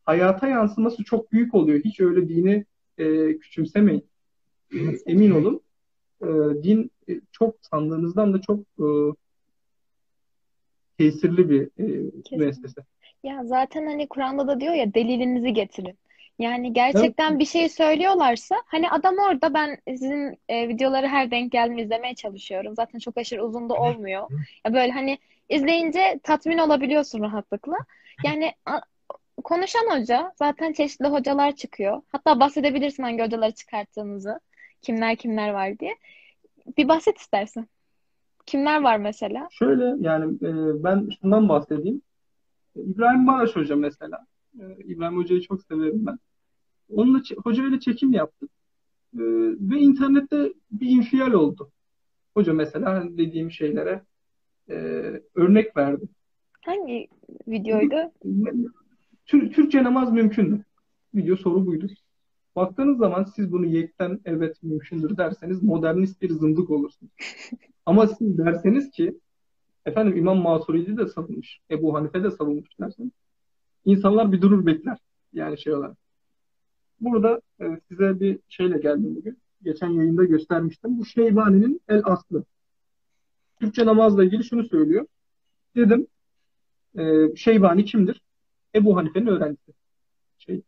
[0.04, 1.80] hayata yansıması çok büyük oluyor.
[1.84, 2.64] Hiç öyle dini
[2.98, 4.04] e, küçümsemeyin.
[4.72, 5.60] E, emin olun.
[6.22, 6.26] E,
[6.62, 8.86] din e, çok sandığınızdan da çok e,
[10.98, 11.62] tesirli bir
[12.32, 12.80] e, müessese.
[13.22, 15.98] Ya zaten hani Kur'an'da da diyor ya delilinizi getirin.
[16.38, 17.40] Yani gerçekten evet.
[17.40, 22.74] bir şey söylüyorlarsa hani adam orada ben sizin e, videoları her denk geldiğinde izlemeye çalışıyorum.
[22.76, 24.30] Zaten çok aşırı uzun da olmuyor.
[24.66, 27.76] Ya böyle hani izleyince tatmin olabiliyorsun rahatlıkla.
[28.24, 28.80] Yani a,
[29.44, 32.02] konuşan hoca zaten çeşitli hocalar çıkıyor.
[32.08, 34.40] Hatta bahsedebilirsin hangi hocaları çıkarttığınızı.
[34.82, 35.96] Kimler kimler var diye.
[36.78, 37.66] Bir bahset istersen.
[38.46, 39.48] Kimler var mesela?
[39.50, 42.02] Şöyle yani e, ben şundan bahsedeyim.
[42.76, 44.26] İbrahim Maraş Hoca mesela.
[44.60, 46.18] E, İbrahim Hoca'yı çok severim ben.
[46.88, 48.50] Onunla hoca ile çekim yaptık.
[49.14, 49.22] E,
[49.60, 51.70] ve internette bir infial oldu.
[52.34, 54.02] Hoca mesela dediğim şeylere
[54.68, 54.74] e,
[55.34, 56.04] örnek verdi.
[56.64, 57.08] Hangi
[57.48, 57.96] videoydu?
[59.26, 60.64] Tür Türkçe namaz mümkün mü?
[61.14, 61.86] Video soru buydu.
[62.56, 67.12] Baktığınız zaman siz bunu yekten evet mümkündür derseniz modernist bir zındık olursunuz.
[67.86, 69.20] Ama siz derseniz ki
[69.86, 73.10] efendim İmam Maturidi de savunmuş, Ebu Hanife de savunmuş derseniz
[73.84, 74.98] insanlar bir durur bekler.
[75.32, 75.96] Yani şey olarak.
[77.00, 79.38] Burada e, size bir şeyle geldim bugün.
[79.62, 80.98] Geçen yayında göstermiştim.
[80.98, 82.44] Bu Şeybani'nin El Aslı.
[83.60, 85.06] Türkçe namazla ilgili şunu söylüyor.
[85.76, 86.06] Dedim
[86.98, 88.22] e, Şeybani kimdir?
[88.74, 89.72] Ebu Hanife'nin öğrencisi.
[90.38, 90.62] Şey,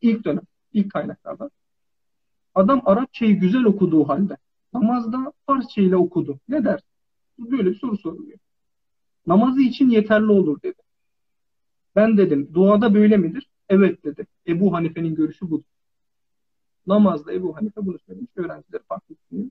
[0.00, 1.50] İlk dönem, ilk kaynaklarda.
[2.54, 4.36] Adam Arapçayı güzel okuduğu halde
[4.72, 6.40] namazda Farsça ile okudu.
[6.48, 6.80] Ne der?
[7.38, 8.38] Böyle bir soru soruluyor.
[9.26, 10.82] Namazı için yeterli olur dedi.
[11.96, 13.50] Ben dedim duada böyle midir?
[13.68, 14.26] Evet dedi.
[14.46, 15.64] Ebu Hanife'nin görüşü budur.
[16.86, 18.30] Namazda Ebu Hanife bunu söylemiş.
[18.36, 19.50] Öğrencileri farklı düşünüyor.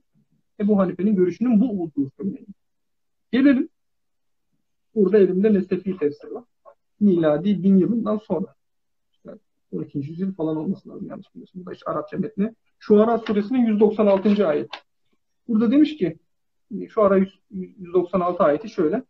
[0.60, 2.46] Ebu Hanife'nin görüşünün bu olduğu söyleniyor.
[3.32, 3.68] Gelelim.
[4.94, 6.44] Burada elimde Nesefi tefsiri var.
[7.00, 8.54] Miladi bin yılından sonra.
[9.12, 9.38] İşte
[9.72, 9.98] 12.
[9.98, 11.62] yüzyıl falan olması lazım yanlış bilmiyorsam.
[11.62, 12.54] Bu da işte Arapça metni.
[12.78, 14.48] Şu Ara suresinin 196.
[14.48, 14.70] ayet.
[15.48, 16.18] Burada demiş ki
[16.88, 19.02] şu ara 196 ayeti şöyle.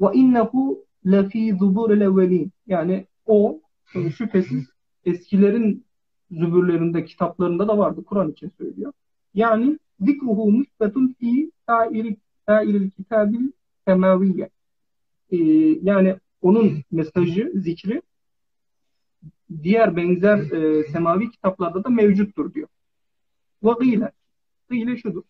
[0.00, 2.52] Ve innehu lefî zuburil evvelin.
[2.66, 3.60] Yani o
[4.16, 4.70] şüphesiz
[5.04, 5.86] eskilerin
[6.30, 8.04] zübürlerinde, kitaplarında da vardı.
[8.04, 8.92] Kur'an için söylüyor.
[9.34, 11.50] Yani zikruhu müsbetun fi
[12.46, 13.50] sairil kitabil
[13.86, 14.50] semaviyye.
[15.30, 15.36] Ee,
[15.82, 18.02] yani onun mesajı, zikri
[19.62, 22.68] diğer benzer e, semavi kitaplarda da mevcuttur diyor.
[23.62, 24.12] Ve gıyle.
[24.68, 25.22] Gıyle şudur.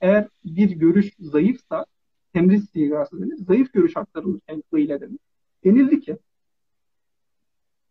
[0.00, 1.86] Eğer bir görüş zayıfsa
[2.32, 3.36] temriz sigası denir.
[3.36, 5.18] Zayıf görüş aktarılırken gıyle denir.
[5.64, 6.18] Denildi ki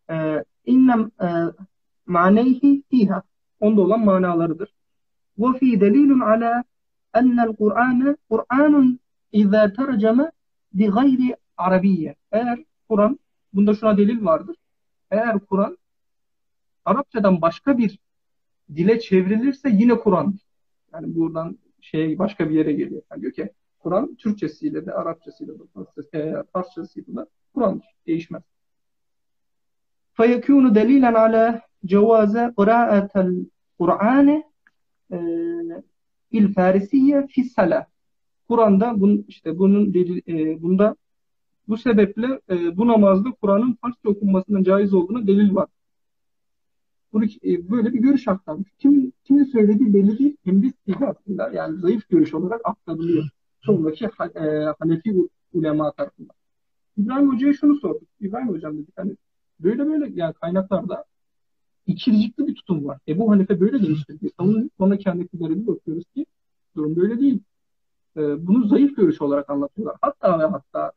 [0.10, 1.28] e, innem e,
[2.06, 3.24] maneyhi fiha
[3.60, 4.74] onda olan manalarıdır.
[5.38, 6.64] Ve fi delilun ala
[7.14, 9.00] ennel Kur'an'ı Kur'anun
[9.32, 10.32] izâ terceme
[10.74, 12.16] bi gayri arabiyye.
[12.32, 13.20] Eğer Kur'an,
[13.54, 14.56] bunda şuna delil vardır.
[15.12, 15.78] Eğer Kur'an
[16.88, 18.00] Arapçadan başka bir
[18.76, 20.36] dile çevrilirse yine Kur'an.
[20.94, 23.03] Yani buradan şey başka bir yere geliyor.
[23.11, 25.65] Yani diyor ki Kur'an Türkçesiyle de Arapçasıyla da
[26.53, 28.43] Farsçasıyla da Kur'an değişmez.
[30.15, 31.45] فيكون دليلا على
[31.85, 34.29] جواز قراءة القرآن
[36.35, 37.87] الفارسية في الصلاة.
[38.49, 40.97] Kur'an'da bun, işte bunun delil, e, bunda
[41.69, 45.69] bu sebeple e, bu namazda Kur'an'ın Farsça okunmasının caiz olduğuna delil var.
[47.14, 48.70] Bunu, e, böyle bir görüş aktarmış.
[48.80, 50.38] Kim, kimin söylediği belli değil.
[50.44, 53.30] Hem de aslında yani zayıf görüş olarak aktarılıyor.
[53.62, 55.16] Sonraki e, Hanefi
[55.54, 56.36] ulema tarafından.
[56.98, 58.08] İbrahim Hoca'ya şunu sorduk.
[58.22, 59.18] İbrahim Hocam dedik hani
[59.60, 61.06] böyle böyle yani kaynaklarda
[61.88, 63.00] ikircikli bir tutum var.
[63.08, 64.70] Ebu Hanife böyle demiştir diye savunuyor.
[64.78, 66.26] Sonra kendileri bir bakıyoruz ki
[66.76, 67.40] durum böyle değil.
[68.18, 69.98] E, bunu zayıf görüş olarak anlatıyorlar.
[70.02, 70.92] Hatta ve hatta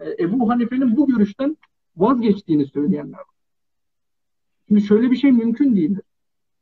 [0.00, 1.56] e, Ebu Hanife'nin bu görüşten
[1.96, 3.33] vazgeçtiğini söyleyenler var.
[4.74, 6.02] Şimdi şöyle bir şey mümkün değildir.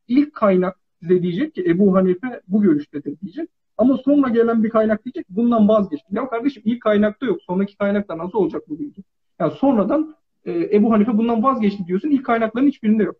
[0.08, 3.50] İlk kaynak size diyecek ki Ebu Hanife bu görüştedir diyecek.
[3.76, 6.06] Ama sonra gelen bir kaynak diyecek bundan vazgeçti.
[6.10, 7.42] Ya kardeşim ilk kaynakta yok.
[7.42, 9.02] Sonraki kaynakta nasıl olacak bu bilgi?
[9.38, 12.10] Yani sonradan e, Ebu Hanife bundan vazgeçti diyorsun.
[12.10, 13.16] İlk kaynakların hiçbirinde yok.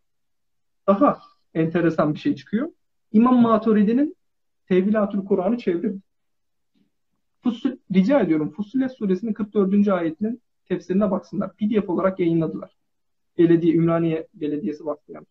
[0.87, 1.19] Daha
[1.55, 2.69] enteresan bir şey çıkıyor.
[3.13, 4.17] İmam Maturidi'nin
[4.69, 5.99] Tevilatül Kur'an'ı çevirdi.
[7.43, 9.89] Fusul, rica ediyorum Fussilet suresinin 44.
[9.89, 11.57] ayetinin tefsirine baksınlar.
[11.57, 12.82] PDF olarak yayınladılar.
[13.39, 15.29] Belediye, Ümraniye Belediyesi vakfı yanlış.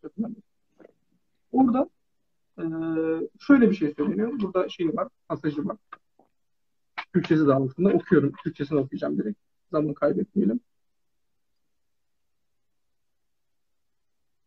[1.52, 1.90] Orada
[2.58, 2.64] e,
[3.40, 4.32] şöyle bir şey söyleniyor.
[4.40, 5.78] Burada şey var, pasajı var.
[7.14, 8.32] Türkçesi de altında okuyorum.
[8.44, 9.40] Türkçesini okuyacağım direkt.
[9.72, 10.60] Zaman kaybetmeyelim.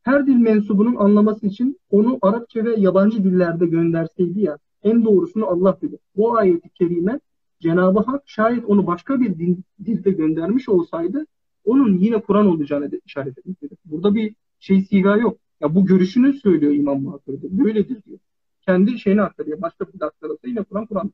[0.02, 5.78] Her dil mensubunun anlaması için onu Arapça ve yabancı dillerde gönderseydi ya, en doğrusunu Allah
[5.82, 6.00] bilir.
[6.16, 7.20] Bu ayeti kerime
[7.60, 11.26] Cenab-ı Hak şayet onu başka bir dil, dilde göndermiş olsaydı
[11.64, 13.78] onun yine Kur'an olacağını de, işaret etmektedir.
[13.84, 15.38] Burada bir şey siga yok.
[15.60, 17.48] Ya bu görüşünü söylüyor İmam Maturidi.
[17.50, 18.18] Böyledir diyor.
[18.60, 19.62] Kendi şeyini aktarıyor.
[19.62, 21.12] Başka bir aktarırsa yine Kur'an Kur'an.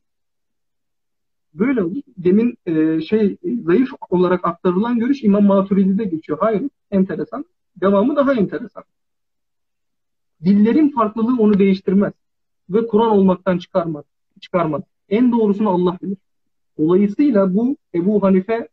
[1.54, 2.02] Böyle olur.
[2.16, 6.38] Demin e, şey zayıf olarak aktarılan görüş İmam Maturidi'de geçiyor.
[6.40, 6.62] Hayır.
[6.90, 7.44] Enteresan.
[7.80, 8.84] Devamı daha enteresan.
[10.44, 12.12] Dillerin farklılığı onu değiştirmez.
[12.70, 14.04] Ve Kur'an olmaktan çıkarmaz.
[14.40, 14.82] çıkarmaz.
[15.08, 16.18] En doğrusunu Allah bilir.
[16.78, 18.68] Dolayısıyla bu Ebu Hanife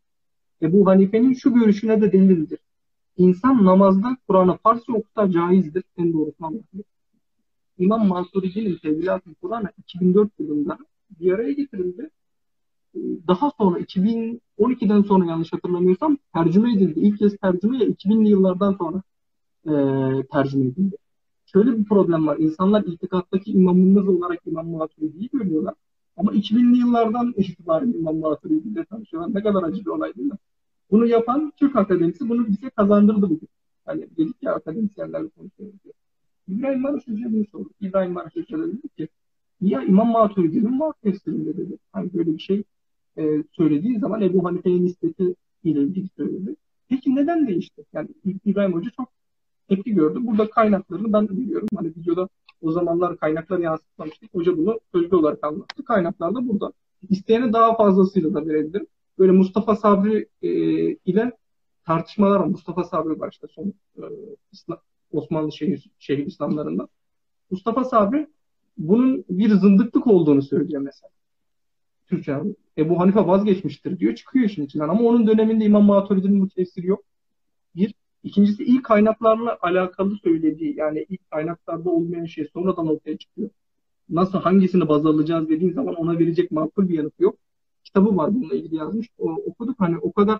[0.61, 2.59] Ebu Hanife'nin şu görüşüne de delildir.
[3.17, 5.83] İnsan namazda Kur'an'ı Farsça okusa caizdir.
[5.97, 6.83] En doğrusunu anlatıyor.
[7.77, 10.77] İmam Mansuridi'nin Tevhilat-ı Kur'an'a 2004 yılında
[11.19, 12.09] bir araya getirildi.
[12.95, 16.99] Ee, daha sonra 2012'den sonra yanlış hatırlamıyorsam tercüme edildi.
[16.99, 19.01] İlk kez tercüme 2000'li yıllardan sonra
[19.65, 19.71] e,
[20.31, 20.95] tercüme edildi.
[21.45, 22.37] Şöyle bir problem var.
[22.37, 25.73] İnsanlar itikattaki imamımız olarak İmam Maturidi'yi görüyorlar.
[26.17, 29.33] Ama 2000'li yıllardan itibaren İmam Maturidi'yle ile tanışıyorlar.
[29.33, 30.37] Ne kadar acı bir olay değil mi?
[30.91, 33.49] Bunu yapan Türk Akademisi bunu bize kazandırdı bugün.
[33.85, 35.93] Hani dedik ya akademisyenlerle konuşuyoruz diye.
[36.47, 37.69] İbrahim Barış Hoca bunu sordu.
[37.81, 39.07] İbrahim Barış Hoca dedi ki
[39.61, 41.77] ya İmam Maturidi'nin var tefsirinde dedi.
[41.91, 42.63] Hani böyle bir şey
[43.17, 46.55] e, söylediği zaman Ebu Hanife'nin nispeti ile ilgili söyledi.
[46.89, 47.83] Peki neden değişti?
[47.93, 48.07] Yani
[48.45, 49.09] İbrahim Hoca çok
[49.69, 50.19] tepki gördü.
[50.21, 51.67] Burada kaynaklarını ben biliyorum.
[51.75, 52.29] Hani videoda
[52.61, 54.33] o zamanlar kaynakları yansıtmamıştık.
[54.33, 55.85] Hoca bunu sözlü olarak anlattı.
[55.85, 56.71] Kaynaklar da burada.
[57.09, 58.87] İsteyene daha fazlasıyla da verebilirim.
[59.19, 60.49] Böyle Mustafa Sabri e,
[61.05, 61.31] ile
[61.85, 62.45] tartışmalar var.
[62.45, 64.03] Mustafa Sabri var işte son e,
[65.11, 66.87] Osmanlı şehir, şehir İslamlarından.
[67.51, 68.27] Mustafa Sabri
[68.77, 71.09] bunun bir zındıklık olduğunu söylüyor mesela.
[72.05, 72.37] Türkçe
[72.77, 74.15] Ebu Hanife vazgeçmiştir diyor.
[74.15, 74.89] Çıkıyor işin içinden.
[74.89, 77.03] Ama onun döneminde İmam Maturidi'nin bu tefsiri yok.
[78.27, 83.49] İkincisi ilk kaynaklarla alakalı söylediği yani ilk kaynaklarda olmayan şey sonradan ortaya çıkıyor.
[84.09, 87.37] Nasıl hangisini baz alacağız dediğin zaman ona verecek makul bir yanıt yok.
[87.83, 89.07] Kitabı var bununla ilgili yazmış.
[89.17, 90.39] O, okuduk hani o kadar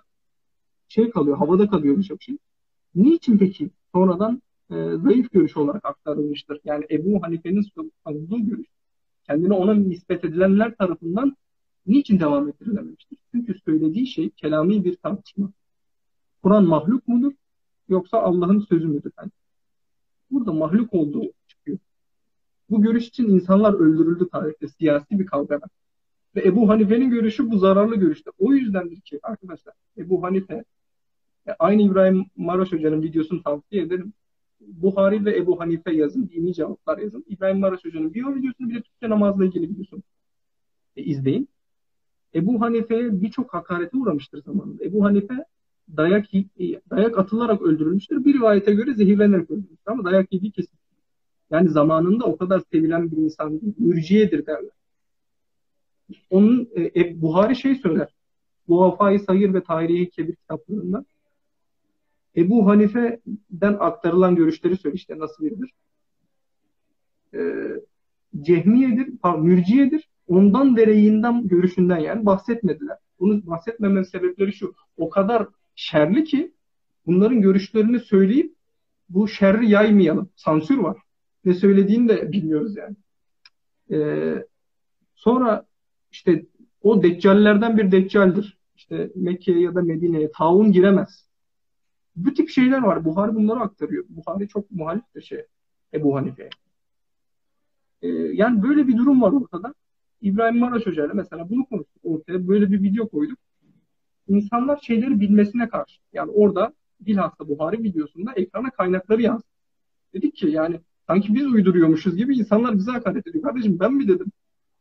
[0.87, 2.37] şey kalıyor, havada kalıyor birçok şey.
[2.95, 6.59] Niçin peki sonradan e, zayıf görüş olarak aktarılmıştır?
[6.65, 7.65] Yani Ebu Hanife'nin
[8.03, 8.67] savunduğu görüş
[9.27, 11.37] kendine ona nispet edilenler tarafından
[11.85, 13.17] niçin devam ettirilememiştir?
[13.31, 15.51] Çünkü söylediği şey kelami bir tartışma.
[16.43, 17.33] Kur'an mahluk mudur
[17.89, 19.11] yoksa Allah'ın sözü müdür?
[19.19, 19.31] Yani
[20.31, 21.77] burada mahluk olduğu çıkıyor.
[22.69, 25.65] Bu görüş için insanlar öldürüldü tarihte siyasi bir kavgada.
[26.35, 28.31] Ve Ebu Hanife'nin görüşü bu zararlı görüşte.
[28.39, 30.63] O yüzdendir ki arkadaşlar Ebu Hanife
[31.59, 34.13] aynı İbrahim Maraş Hoca'nın videosunu tavsiye ederim.
[34.59, 37.25] Buhari ve Ebu Hanife yazın, dini cevaplar yazın.
[37.27, 40.03] İbrahim Maraş Hoca'nın bir videosunu bir de Türkçe namazla ilgili videosunu
[40.95, 41.49] e, izleyin.
[42.35, 44.83] Ebu Hanife'ye birçok hakarete uğramıştır zamanında.
[44.83, 45.45] Ebu Hanife
[45.97, 46.25] dayak
[46.89, 48.25] dayak atılarak öldürülmüştür.
[48.25, 50.77] Bir rivayete göre zehirlenerek öldürülmüştür ama dayak yediği kesin.
[51.51, 53.73] Yani zamanında o kadar sevilen bir insan değil.
[53.77, 54.71] Mürciyedir derler.
[56.29, 58.07] Onun e, e Buhari şey söyler.
[58.67, 61.05] Muhafai Sayır ve Tarihi Kebir kitaplarında
[62.37, 65.73] Ebu Hanife'den aktarılan görüşleri söyle işte nasıl biridir.
[67.33, 67.81] Ee,
[68.41, 70.09] Cehmiyedir, pardon, Mürciyedir.
[70.27, 72.97] Ondan dereyinden görüşünden yani bahsetmediler.
[73.19, 74.73] Bunu bahsetmemem sebepleri şu.
[74.97, 75.47] O kadar
[75.77, 76.53] şerli ki
[77.05, 78.55] bunların görüşlerini söyleyip
[79.09, 80.29] bu şerri yaymayalım.
[80.35, 80.97] Sansür var.
[81.45, 82.95] Ne söylediğini de bilmiyoruz yani.
[83.91, 84.45] Ee,
[85.15, 85.65] sonra
[86.11, 86.45] işte
[86.81, 88.57] o deccallerden bir deccaldir.
[88.75, 91.27] İşte Mekke'ye ya da Medine'ye taun giremez.
[92.15, 93.05] Bu tip şeyler var.
[93.05, 94.05] Buhari bunları aktarıyor.
[94.09, 95.45] Buhari çok muhaliftir şey
[95.93, 96.49] Ebu Hanife'ye.
[98.01, 99.73] Ee, yani böyle bir durum var ortada.
[100.21, 102.47] İbrahim Maraş Hoca ile mesela bunu konuştuk ortaya.
[102.47, 103.39] Böyle bir video koyduk.
[104.27, 105.99] İnsanlar şeyleri bilmesine karşı.
[106.13, 109.41] Yani orada bilhassa Buhari videosunda ekrana kaynakları yaz.
[110.13, 113.43] Dedik ki yani sanki biz uyduruyormuşuz gibi insanlar bize hakaret ediyor.
[113.43, 114.31] Kardeşim ben mi dedim?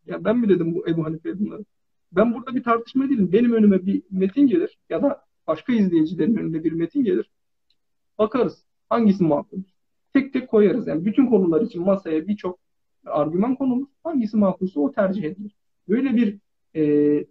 [0.07, 1.65] Ya ben mi dedim bu Ebu Hanife'ye bunları?
[2.13, 3.33] Ben burada bir tartışma değilim.
[3.33, 7.31] Benim önüme bir metin gelir ya da başka izleyicilerin önünde bir metin gelir.
[8.19, 9.63] Bakarız hangisi makul.
[10.13, 10.87] Tek tek koyarız.
[10.87, 12.59] Yani bütün konular için masaya birçok
[13.07, 13.87] argüman konulur.
[14.05, 15.57] Hangisi makulse o tercih edilir.
[15.89, 16.39] Böyle bir
[16.77, 17.25] e,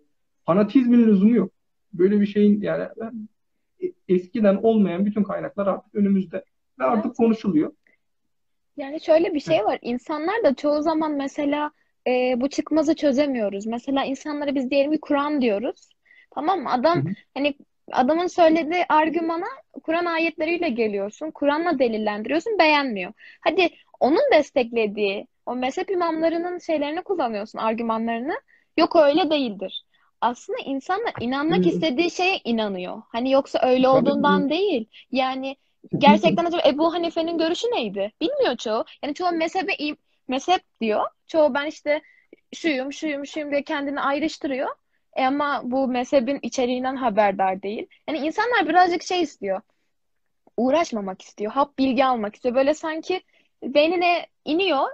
[0.45, 1.51] fanatizmin lüzumu yok.
[1.97, 2.87] Böyle bir şeyin yani
[3.83, 6.43] e, eskiden olmayan bütün kaynaklar artık önümüzde
[6.79, 7.17] ve artık evet.
[7.17, 7.71] konuşuluyor.
[8.77, 9.79] Yani şöyle bir şey var.
[9.81, 11.71] İnsanlar da çoğu zaman mesela
[12.07, 13.65] e, bu çıkmazı çözemiyoruz.
[13.65, 15.89] Mesela insanlara biz diyelim ki Kur'an diyoruz.
[16.31, 16.71] Tamam mı?
[16.71, 17.13] Adam hı hı.
[17.33, 17.55] hani
[17.91, 19.47] adamın söylediği argümana
[19.83, 21.31] Kur'an ayetleriyle geliyorsun.
[21.31, 22.59] Kur'an'la delillendiriyorsun.
[22.59, 23.13] Beğenmiyor.
[23.41, 23.69] Hadi
[23.99, 28.41] onun desteklediği o mezhep imamlarının şeylerini kullanıyorsun, argümanlarını.
[28.77, 29.85] Yok öyle değildir.
[30.25, 33.01] Aslında insanlar inanmak istediği şeye inanıyor.
[33.09, 34.89] Hani yoksa öyle olduğundan değil.
[35.11, 35.55] Yani
[35.97, 38.11] gerçekten acaba Ebu Hanife'nin görüşü neydi?
[38.21, 38.85] Bilmiyor çoğu.
[39.03, 39.71] Yani çoğu mezhebe
[40.27, 41.05] mezhep diyor.
[41.27, 42.01] Çoğu ben işte
[42.53, 44.69] şuyum, şuyum, şuyum diye kendini ayrıştırıyor.
[45.15, 47.87] E ama bu mezhebin içeriğinden haberdar değil.
[48.07, 49.61] Yani insanlar birazcık şey istiyor.
[50.57, 51.51] Uğraşmamak istiyor.
[51.51, 52.55] Hap bilgi almak istiyor.
[52.55, 53.21] Böyle sanki
[53.63, 54.87] beynine iniyor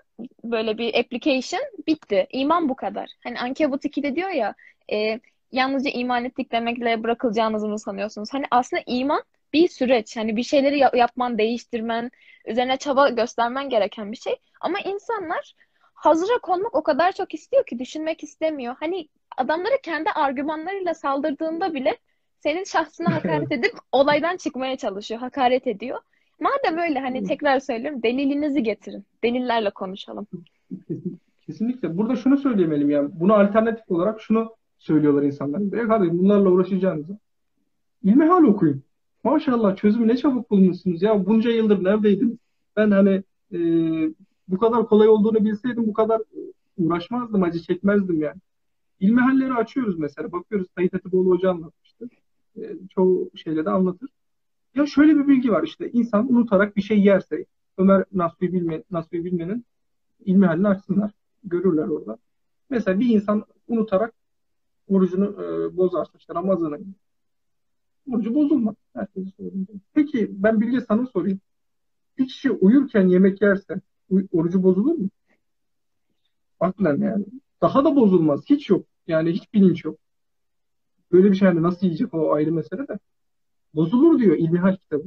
[0.44, 2.28] böyle bir application bitti.
[2.32, 3.10] İman bu kadar.
[3.24, 4.56] Hani Ankebut 2'de diyor ya
[4.92, 5.20] e,
[5.52, 8.30] yalnızca iman ettik demekle bırakılacağınızı mı sanıyorsunuz?
[8.34, 9.24] Hani aslında iman
[9.54, 10.18] bir süreç.
[10.18, 12.12] Hani bir şeyleri yapman, değiştirmen,
[12.46, 14.36] üzerine çaba göstermen gereken bir şey.
[14.62, 15.54] Ama insanlar
[15.94, 18.76] hazıra konmak o kadar çok istiyor ki düşünmek istemiyor.
[18.80, 21.98] Hani adamlara kendi argümanlarıyla saldırdığında bile
[22.40, 26.00] senin şahsına hakaret edip olaydan çıkmaya çalışıyor, hakaret ediyor.
[26.40, 29.06] Madem öyle hani tekrar söylüyorum delilinizi getirin.
[29.24, 30.28] Delillerle konuşalım.
[31.46, 31.98] Kesinlikle.
[31.98, 33.10] Burada şunu söyleyemelim yani.
[33.14, 35.78] Buna alternatif olarak şunu söylüyorlar insanlar.
[35.78, 37.18] Ya kardeşim bunlarla uğraşacağınızı.
[38.04, 38.84] İlmihal okuyun.
[39.24, 41.02] Maşallah çözümü ne çabuk bulmuşsunuz.
[41.02, 42.38] Ya bunca yıldır neredeydiniz?
[42.76, 43.24] Ben hani
[43.54, 43.60] e,
[44.48, 46.22] bu kadar kolay olduğunu bilseydim bu kadar
[46.78, 48.40] uğraşmazdım, acı çekmezdim yani.
[49.00, 50.32] İlmihalleri açıyoruz mesela.
[50.32, 52.10] Bakıyoruz Sayit Atiboğlu Hoca anlatmıştı.
[52.58, 54.10] E, çoğu şeyle de anlatır.
[54.76, 57.46] Ya şöyle bir bilgi var işte insan unutarak bir şey yerse
[57.78, 59.66] Ömer Nasuhi, Bilme, Nasuhi Bilme'nin
[60.26, 61.12] ilmi açsınlar.
[61.44, 62.18] Görürler orada.
[62.70, 64.14] Mesela bir insan unutarak
[64.92, 66.78] orucunu e, bozarsa işte Ramazan'a
[68.10, 68.76] orucu bozulmaz.
[68.94, 69.72] Herkese sorduğunda.
[69.94, 71.40] Peki ben Bilge sana sorayım.
[72.18, 73.82] Bir kişi uyurken yemek yerse
[74.32, 75.10] orucu bozulur mu?
[76.60, 77.26] Aklen yani.
[77.62, 78.42] Daha da bozulmaz.
[78.50, 78.86] Hiç yok.
[79.08, 80.00] Yani hiç bilinç yok.
[81.12, 83.00] Böyle bir şey hani nasıl yiyecek o ayrı mesele de.
[83.74, 85.04] Bozulur diyor İlmihal kitabı.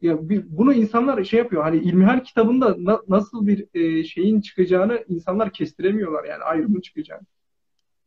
[0.00, 1.62] Ya bir, bunu insanlar şey yapıyor.
[1.62, 7.26] Hani İlmihal kitabında na, nasıl bir e, şeyin çıkacağını insanlar kestiremiyorlar yani ayrımın çıkacağını.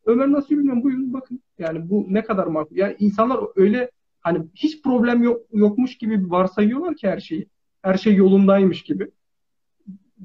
[0.06, 1.40] Ömer nasıl bilmiyorum buyurun bakın.
[1.60, 2.76] Yani bu ne kadar makul.
[2.76, 3.92] Yani insanlar öyle
[4.22, 7.48] hani hiç problem yok, yokmuş gibi varsayıyorlar ki her şeyi.
[7.82, 9.12] Her şey yolundaymış gibi.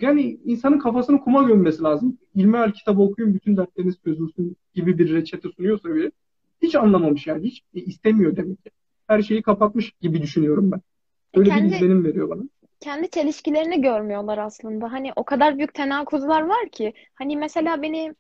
[0.01, 2.19] Yani insanın kafasını kuma gömmesi lazım.
[2.35, 6.11] İlmihal kitabı okuyun bütün dertleriniz çözülsün gibi bir reçete sunuyorsa bile
[6.63, 7.45] hiç anlamamış yani.
[7.45, 8.71] Hiç istemiyor demek ki.
[9.07, 10.81] Her şeyi kapatmış gibi düşünüyorum ben.
[11.35, 12.43] Öyle kendi, bir izlenim veriyor bana.
[12.81, 14.93] Kendi çelişkilerini görmüyorlar aslında.
[14.93, 16.93] Hani o kadar büyük tenakuzlar var ki.
[17.15, 18.15] Hani mesela beni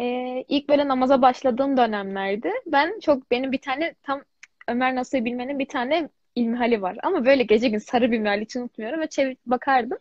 [0.00, 4.22] e, ilk böyle namaza başladığım dönemlerde ben çok benim bir tane tam
[4.68, 6.98] Ömer Nasuhi Bilmen'in bir tane ilmihali var.
[7.02, 9.98] Ama böyle gece gün sarı bir ilmihal hiç unutmuyorum ve çevir bakardım.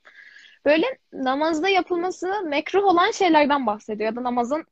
[0.66, 4.66] Böyle namazda yapılması mekruh olan şeylerden bahsediyor ya da namazın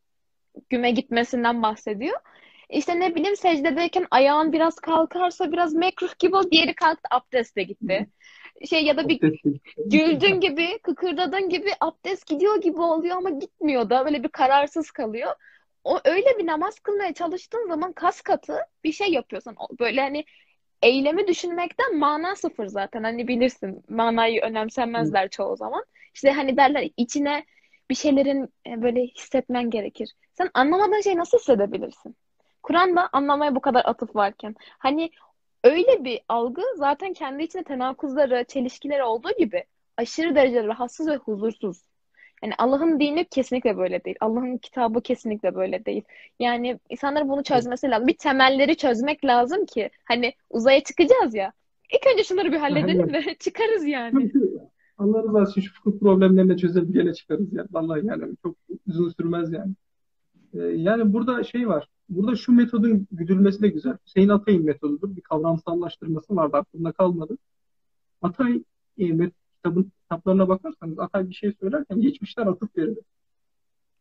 [0.69, 2.19] güme gitmesinden bahsediyor.
[2.69, 8.07] İşte ne bileyim secdedeyken ayağın biraz kalkarsa biraz mekruh gibi o diğeri kalktı abdeste gitti.
[8.65, 9.19] Şey ya da bir
[9.85, 15.35] güldün gibi, kıkırdadın gibi abdest gidiyor gibi oluyor ama gitmiyor da böyle bir kararsız kalıyor.
[15.83, 19.55] O öyle bir namaz kılmaya çalıştığın zaman kas katı bir şey yapıyorsun.
[19.79, 20.25] Böyle hani
[20.81, 23.03] eylemi düşünmekten mana sıfır zaten.
[23.03, 25.85] Hani bilirsin manayı önemsemezler çoğu zaman.
[26.13, 27.45] İşte hani derler içine
[27.89, 30.13] bir şeylerin e, böyle hissetmen gerekir.
[30.33, 32.15] Sen anlamadığın şeyi nasıl hissedebilirsin?
[32.63, 34.55] Kur'an'da anlamaya bu kadar atıf varken.
[34.59, 35.11] Hani
[35.63, 39.63] öyle bir algı zaten kendi içinde tenakuzları, çelişkileri olduğu gibi
[39.97, 41.81] aşırı derecede rahatsız ve huzursuz.
[42.43, 44.17] Yani Allah'ın dini kesinlikle böyle değil.
[44.19, 46.03] Allah'ın kitabı kesinlikle böyle değil.
[46.39, 48.07] Yani insanların bunu çözmesi lazım.
[48.07, 51.51] Bir temelleri çözmek lazım ki hani uzaya çıkacağız ya.
[51.93, 54.31] İlk önce şunları bir halledelim de çıkarız yani.
[54.97, 57.65] Allah razı olsun şu fıkıh problemlerini çözelim gene çıkarız ya.
[57.71, 58.55] Vallahi yani çok
[58.87, 59.73] uzun sürmez yani.
[60.53, 61.87] Ee, yani burada şey var.
[62.09, 63.97] Burada şu metodun güdülmesi de güzel.
[64.05, 65.15] Hüseyin Atay'ın metodudur.
[65.15, 67.37] Bir kavramsallaştırması vardı aklımda kalmadı.
[68.21, 68.63] Atay
[68.97, 72.97] e, kitabın kitaplarına bakarsanız Atay bir şey söylerken geçmişler atıp verir.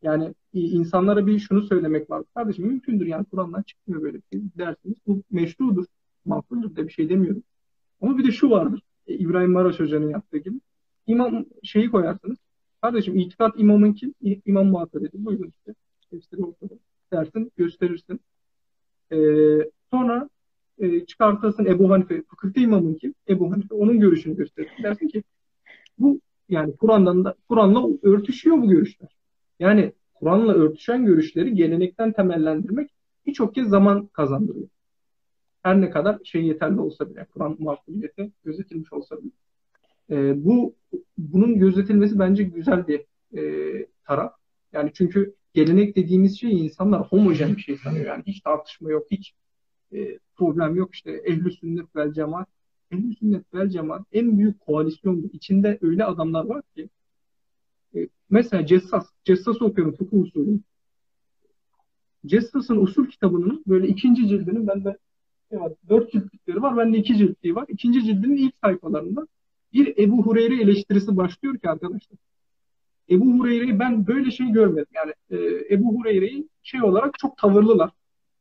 [0.02, 2.22] Yani e, insanlara bir şunu söylemek var.
[2.34, 4.96] Kardeşim mümkündür yani Kur'an'dan çıkmıyor böyle bir şey dersiniz.
[5.06, 5.84] Bu meşrudur,
[6.24, 7.42] makuldür de bir şey demiyorum.
[8.00, 8.82] Ama bir de şu vardır.
[9.06, 10.60] E, İbrahim Maraş Hoca'nın yaptığı gibi.
[11.06, 12.38] İmam şeyi koyarsınız.
[12.82, 14.14] Kardeşim itikat imamın kim?
[14.46, 15.24] İmam muhatabeti.
[15.24, 15.74] Buyurun işte.
[16.10, 16.74] Hepsi ortada.
[17.12, 18.20] Dersin, gösterirsin.
[19.12, 19.16] Ee,
[19.90, 20.28] sonra
[20.78, 22.22] e, çıkartırsın Ebu Hanife.
[22.22, 23.14] Fıkıhta imamın kim?
[23.28, 23.74] Ebu Hanife.
[23.74, 24.82] Onun görüşünü gösterirsin.
[24.82, 25.22] Dersin ki
[25.98, 29.16] bu yani Kur'an'dan da Kur'an'la örtüşüyor bu görüşler.
[29.60, 32.90] Yani Kur'an'la örtüşen görüşleri gelenekten temellendirmek
[33.26, 34.68] birçok kez zaman kazandırıyor.
[35.62, 39.30] Her ne kadar şey yeterli olsa bile, Kur'an makbuliyeti gözetilmiş olsa bile.
[40.10, 40.74] E, bu
[41.18, 43.04] bunun gözetilmesi bence güzel bir
[43.38, 44.32] e, taraf.
[44.72, 48.06] Yani çünkü gelenek dediğimiz şey insanlar homojen bir şey sanıyor.
[48.06, 49.34] Yani hiç tartışma yok, hiç
[49.92, 50.94] e, problem yok.
[50.94, 52.48] İşte ehl sünnet vel cemaat.
[52.90, 55.30] ehl sünnet vel cemaat en büyük koalisyon.
[55.32, 56.88] İçinde öyle adamlar var ki
[57.94, 60.60] e, mesela Cessas, Cessas okuyorum fıkıh usulü.
[62.26, 64.98] Cessas'ın usul kitabının böyle ikinci cildinin bende
[65.50, 66.76] evet, dört ciltlikleri var.
[66.76, 67.64] Bende iki ciltliği var.
[67.68, 69.26] İkinci cildinin ilk sayfalarında
[69.72, 72.18] bir Ebu Hureyre eleştirisi başlıyor ki arkadaşlar.
[73.10, 74.86] Ebu Hureyre'yi ben böyle şey görmedim.
[74.94, 77.90] Yani e, Ebu Hureyre'yi şey olarak çok tavırlılar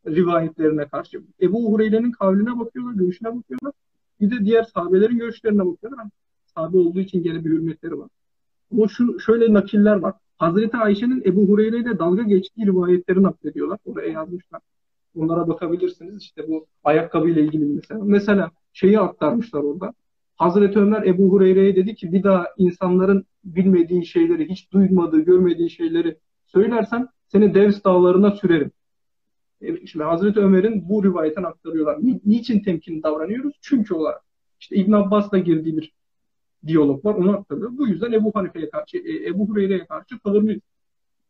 [0.07, 1.21] rivayetlerine karşı.
[1.41, 3.73] Ebu Hureyre'nin kavline bakıyorlar, görüşüne bakıyorlar.
[4.21, 5.99] Bir de diğer sahabelerin görüşlerine bakıyorlar.
[5.99, 6.11] Yani
[6.55, 8.09] sahabe olduğu için gene bir hürmetleri var.
[8.71, 10.13] Ama şu şöyle nakiller var.
[10.37, 13.79] Hazreti Ayşe'nin Ebu Hureyre ile dalga geçtiği rivayetleri naklediyorlar.
[13.85, 14.61] Oraya yazmışlar.
[15.15, 16.23] Onlara bakabilirsiniz.
[16.23, 18.03] İşte bu ayakkabı ile ilgili mesela.
[18.03, 19.93] Mesela şeyi aktarmışlar orada.
[20.35, 26.17] Hazreti Ömer Ebu Hureyre'ye dedi ki bir daha insanların bilmediğin şeyleri, hiç duymadığı, görmediği şeyleri
[26.45, 28.71] söylersen seni Devs dağlarına sürerim.
[29.61, 31.97] E, şimdi Hazreti Ömer'in bu rivayetten aktarıyorlar.
[32.05, 33.53] Ni, niçin temkinli davranıyoruz?
[33.61, 34.21] Çünkü olarak.
[34.59, 35.93] İşte İbn Abbas'la girdiği bir
[36.67, 37.15] diyalog var.
[37.15, 37.77] Onu aktarıyor.
[37.77, 40.61] Bu yüzden Ebu Hanife'ye karşı, e, Ebu Hureyre'ye karşı tavırlıyız.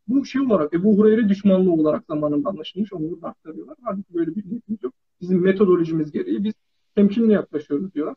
[0.08, 2.94] Bu şey olarak Ebu Hureyre düşmanlığı olarak zamanında anlaşılmış.
[2.94, 3.76] Onu da aktarıyorlar.
[3.82, 4.94] Halbuki böyle bir niyetimiz yok.
[5.22, 6.54] Bizim metodolojimiz gereği biz
[6.96, 8.16] temkinli yaklaşıyoruz diyorlar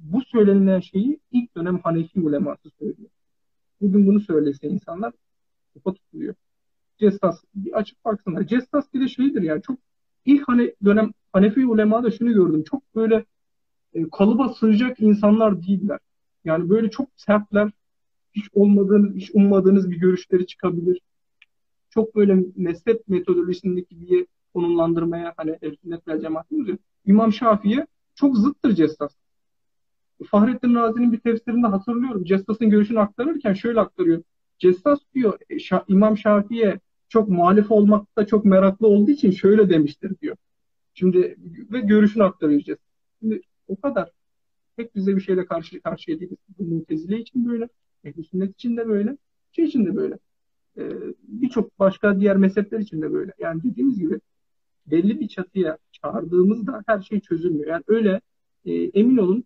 [0.00, 3.10] bu söylenilen şeyi ilk dönem Hanefi uleması söylüyor.
[3.80, 5.12] Bugün bunu söylese insanlar
[5.74, 6.34] kafa tutuluyor.
[6.98, 8.46] Cestas bir açık baksana.
[8.46, 9.78] Cestas bir de şeydir yani çok
[10.24, 12.64] ilk hani dönem Hanefi ulemada şunu gördüm.
[12.70, 13.24] Çok böyle
[13.94, 15.98] e, kalıba sığacak insanlar değiller.
[16.44, 17.70] Yani böyle çok sertler.
[18.32, 21.00] Hiç olmadığınız, hiç ummadığınız bir görüşleri çıkabilir.
[21.90, 26.78] Çok böyle mezhep metodolojisindeki bir konumlandırmaya hani el sünnet vel cemaat diyoruz ya.
[27.06, 29.12] İmam Şafii'ye çok zıttır Cestas.
[30.26, 32.24] Fahrettin Razi'nin bir tefsirinde hatırlıyorum.
[32.24, 34.22] Cessas'ın görüşünü aktarırken şöyle aktarıyor.
[34.58, 35.56] Cessas diyor e,
[35.88, 40.36] İmam Şafii'ye çok muhalif olmakta çok meraklı olduğu için şöyle demiştir diyor.
[40.94, 41.36] Şimdi
[41.72, 42.84] ve görüşünü aktarıyor Cessas.
[43.20, 44.10] Şimdi o kadar.
[44.76, 46.38] tek düze bir şeyle karşı karşıya değiliz.
[46.58, 47.68] Bu mutezile için böyle,
[48.04, 49.16] ehl sünnet için de böyle,
[49.52, 50.18] şey için de böyle.
[50.78, 50.82] E,
[51.28, 53.32] Birçok başka diğer mezhepler için de böyle.
[53.38, 54.20] Yani dediğimiz gibi
[54.86, 57.66] belli bir çatıya çağırdığımızda her şey çözülmüyor.
[57.66, 58.20] Yani öyle
[58.64, 59.44] e, emin olun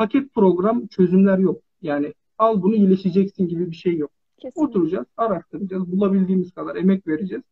[0.00, 1.62] paket program çözümler yok.
[1.82, 4.10] Yani al bunu iyileşeceksin gibi bir şey yok.
[4.36, 4.62] Kesinlikle.
[4.62, 7.44] Oturacağız, araştıracağız, bulabildiğimiz kadar emek vereceğiz,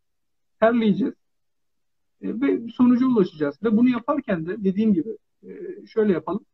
[0.60, 1.14] terleyeceğiz
[2.22, 3.62] e, ve sonuca ulaşacağız.
[3.62, 5.50] Ve bunu yaparken de dediğim gibi e,
[5.86, 6.44] şöyle yapalım.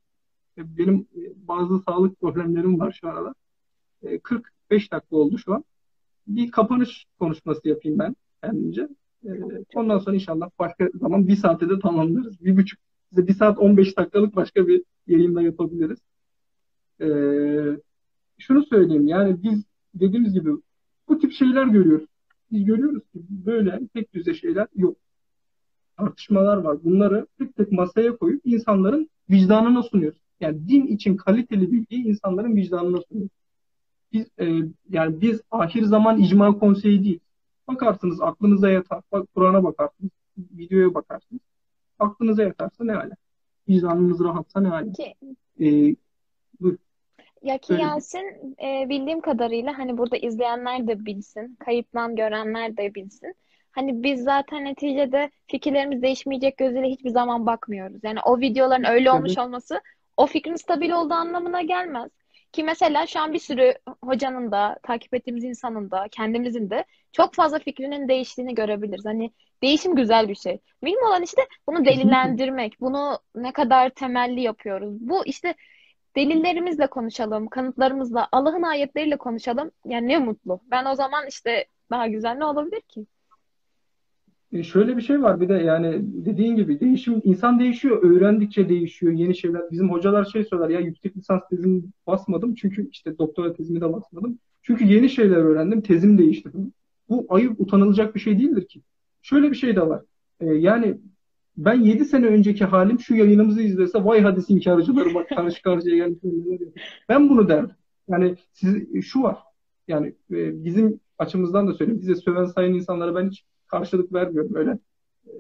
[0.59, 3.35] E, benim e, bazı sağlık problemlerim var şu arada.
[4.03, 5.65] E, 45 dakika oldu şu an.
[6.27, 8.89] Bir kapanış konuşması yapayım ben kendimce.
[9.25, 9.31] E,
[9.75, 12.45] ondan sonra inşallah başka zaman bir saate de tamamlarız.
[12.45, 12.81] Bir buçuk,
[13.11, 15.99] size bir saat 15 dakikalık başka bir yayında yapabiliriz.
[17.01, 17.07] E,
[18.39, 20.51] şunu söyleyeyim yani biz dediğimiz gibi
[21.09, 22.09] bu tip şeyler görüyoruz.
[22.53, 24.97] Biz görüyoruz ki böyle tek düze şeyler yok.
[25.97, 26.85] Tartışmalar var.
[26.85, 30.19] Bunları tek tek masaya koyup insanların vicdanına sunuyoruz.
[30.41, 33.33] Yani din için kaliteli bilgiyi insanların vicdanına sunuyoruz.
[34.13, 34.45] Biz, e,
[34.91, 37.21] yani biz ahir zaman icma konseyi değil.
[37.69, 39.03] Bakarsınız aklınıza yatar.
[39.13, 40.11] Bak Kur'an'a bakarsınız.
[40.39, 41.43] Videoya bakarsınız.
[41.99, 43.17] Aklınıza yatarsa ne hale.
[43.69, 44.93] Vicdanınız rahatsa ne hale.
[44.93, 45.15] Ki,
[45.61, 45.95] ee,
[47.43, 53.35] ya ki Yasin e, bildiğim kadarıyla hani burada izleyenler de bilsin, kayıttan görenler de bilsin.
[53.71, 58.01] Hani biz zaten neticede fikirlerimiz değişmeyecek gözüyle hiçbir zaman bakmıyoruz.
[58.03, 59.81] Yani o videoların öyle olmuş olması
[60.17, 62.11] o fikrin stabil olduğu anlamına gelmez.
[62.55, 63.75] Ki mesela şu an bir sürü
[64.05, 69.05] hocanın da, takip ettiğimiz insanın da, kendimizin de çok fazla fikrinin değiştiğini görebiliriz.
[69.05, 69.31] Hani
[69.63, 70.61] değişim güzel bir şey.
[70.83, 75.01] Mühim olan işte bunu delillendirmek, bunu ne kadar temelli yapıyoruz.
[75.01, 75.55] Bu işte
[76.17, 79.71] delillerimizle konuşalım, kanıtlarımızla, Allah'ın ayetleriyle konuşalım.
[79.87, 80.61] Yani ne mutlu.
[80.71, 83.07] Ben o zaman işte daha güzel ne olabilir ki?
[84.55, 89.13] E şöyle bir şey var bir de yani dediğin gibi değişim insan değişiyor öğrendikçe değişiyor
[89.13, 93.81] yeni şeyler bizim hocalar şey söyler ya yüksek lisans tezimi basmadım çünkü işte doktora tezimi
[93.81, 96.51] de basmadım çünkü yeni şeyler öğrendim tezim değişti
[97.09, 98.81] bu ayıp utanılacak bir şey değildir ki
[99.23, 100.03] şöyle bir şey de var
[100.41, 100.99] ee, yani
[101.57, 106.19] ben 7 sene önceki halim şu yayınımızı izlese vay hadis inkarcıları bak karşı karşıya gelmiş.
[107.09, 107.77] Ben bunu derdim.
[108.09, 109.39] Yani siz, şu var.
[109.89, 112.01] Yani e, bizim açımızdan da söyleyeyim.
[112.01, 113.45] Bize söven sayın insanlara ben hiç
[113.79, 114.55] karşılık vermiyorum.
[114.55, 114.79] Öyle
[115.27, 115.33] e,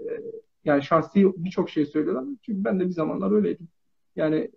[0.64, 2.24] yani şahsi birçok şey söylüyorlar.
[2.42, 3.68] Çünkü ben de bir zamanlar öyleydim.
[4.16, 4.50] Yani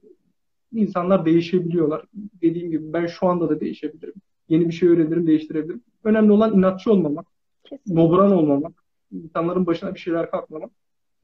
[0.74, 2.06] insanlar değişebiliyorlar.
[2.42, 4.14] Dediğim gibi ben şu anda da değişebilirim.
[4.50, 5.84] Yeni bir şey öğrenirim, değiştirebilirim.
[6.04, 7.26] Önemli olan inatçı olmamak,
[7.64, 7.96] Kesinlikle.
[7.96, 10.72] nobran olmamak, insanların başına bir şeyler kalkmamak.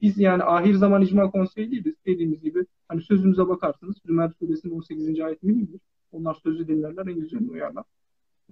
[0.00, 1.94] Biz yani ahir zaman icma konseyi değiliz.
[2.06, 3.96] Dediğimiz gibi hani sözümüze bakarsınız.
[4.06, 5.20] Zümer suresinin 18.
[5.20, 5.80] ayeti midir?
[6.12, 7.84] Onlar sözü dinlerler, en güzelini uyarlar.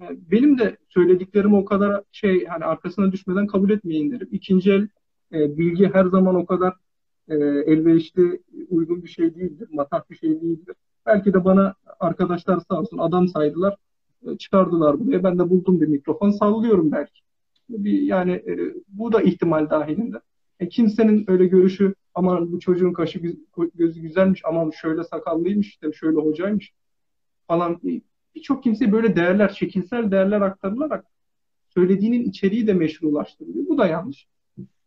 [0.01, 4.29] Benim de söylediklerimi o kadar şey hani arkasına düşmeden kabul etmeyin derim.
[4.33, 4.89] İkinci el
[5.33, 6.75] e, bilgi her zaman o kadar
[7.29, 9.69] e, elverişli, uygun bir şey değildir.
[9.73, 10.77] Matah bir şey değildir.
[11.07, 13.77] Belki de bana arkadaşlar sağ olsun adam saydılar.
[14.27, 15.25] E, çıkardılar buraya.
[15.25, 17.21] Ben de buldum bir mikrofon sallıyorum belki.
[17.69, 20.21] Bir, yani e, bu da ihtimal dahilinde.
[20.61, 23.21] E, kimsenin öyle görüşü aman bu çocuğun kaşı
[23.75, 26.73] gözü güzelmiş aman şöyle sakallıymış işte şöyle hocaymış
[27.49, 27.81] falan
[28.35, 31.07] birçok kimseye böyle değerler şekilsel değerler aktarılarak
[31.69, 33.67] söylediğinin içeriği de meşrulaştırılıyor.
[33.69, 34.27] Bu da yanlış.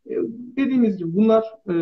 [0.06, 0.14] E,
[0.58, 1.76] dediğimiz gibi bunlar e,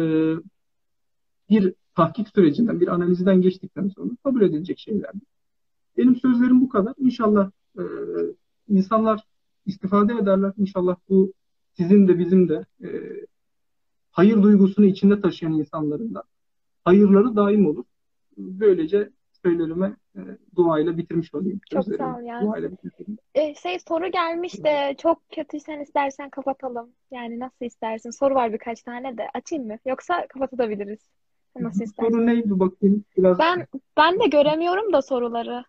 [1.49, 5.11] bir tahkik sürecinden, bir analizden geçtikten sonra kabul edilecek şeyler.
[5.97, 6.93] Benim sözlerim bu kadar.
[6.97, 7.84] İnşallah e,
[8.68, 9.24] insanlar
[9.66, 10.53] istifade ederler.
[10.57, 11.34] İnşallah bu
[11.74, 12.89] sizin de bizim de e,
[14.11, 16.24] hayır duygusunu içinde taşıyan insanların da
[16.84, 17.84] hayırları daim olur.
[18.38, 19.09] Böylece
[19.43, 20.22] söylerime e,
[20.55, 21.61] duayla bitirmiş olayım.
[21.72, 22.45] Çok sağ ol yani.
[22.45, 22.70] Duayla
[23.36, 26.89] e, şey soru gelmiş de çok kötüysen istersen kapatalım.
[27.11, 28.09] Yani nasıl istersin?
[28.09, 29.28] Soru var birkaç tane de.
[29.34, 29.78] Açayım mı?
[29.86, 30.99] Yoksa kapatabiliriz.
[31.59, 32.11] Nasıl istersin?
[32.11, 33.39] Soru neydi bakayım biraz.
[33.39, 35.66] Ben ben de göremiyorum da soruları.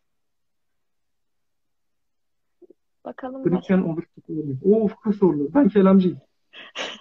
[3.05, 3.45] Bakalım.
[3.45, 4.57] Hristiyan oruç tutulur.
[4.65, 5.55] O ufku sorulu.
[5.55, 6.19] Ben kelamcıyım.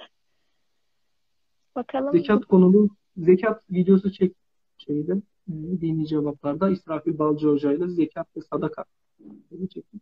[1.75, 2.11] Bakalım.
[2.11, 4.35] Zekat konulu zekat videosu çek
[4.77, 5.21] şeydi.
[5.47, 8.85] E, dini cevaplarda İsrafil Balcı Hoca ile zekat ve sadaka
[9.73, 10.01] çektim.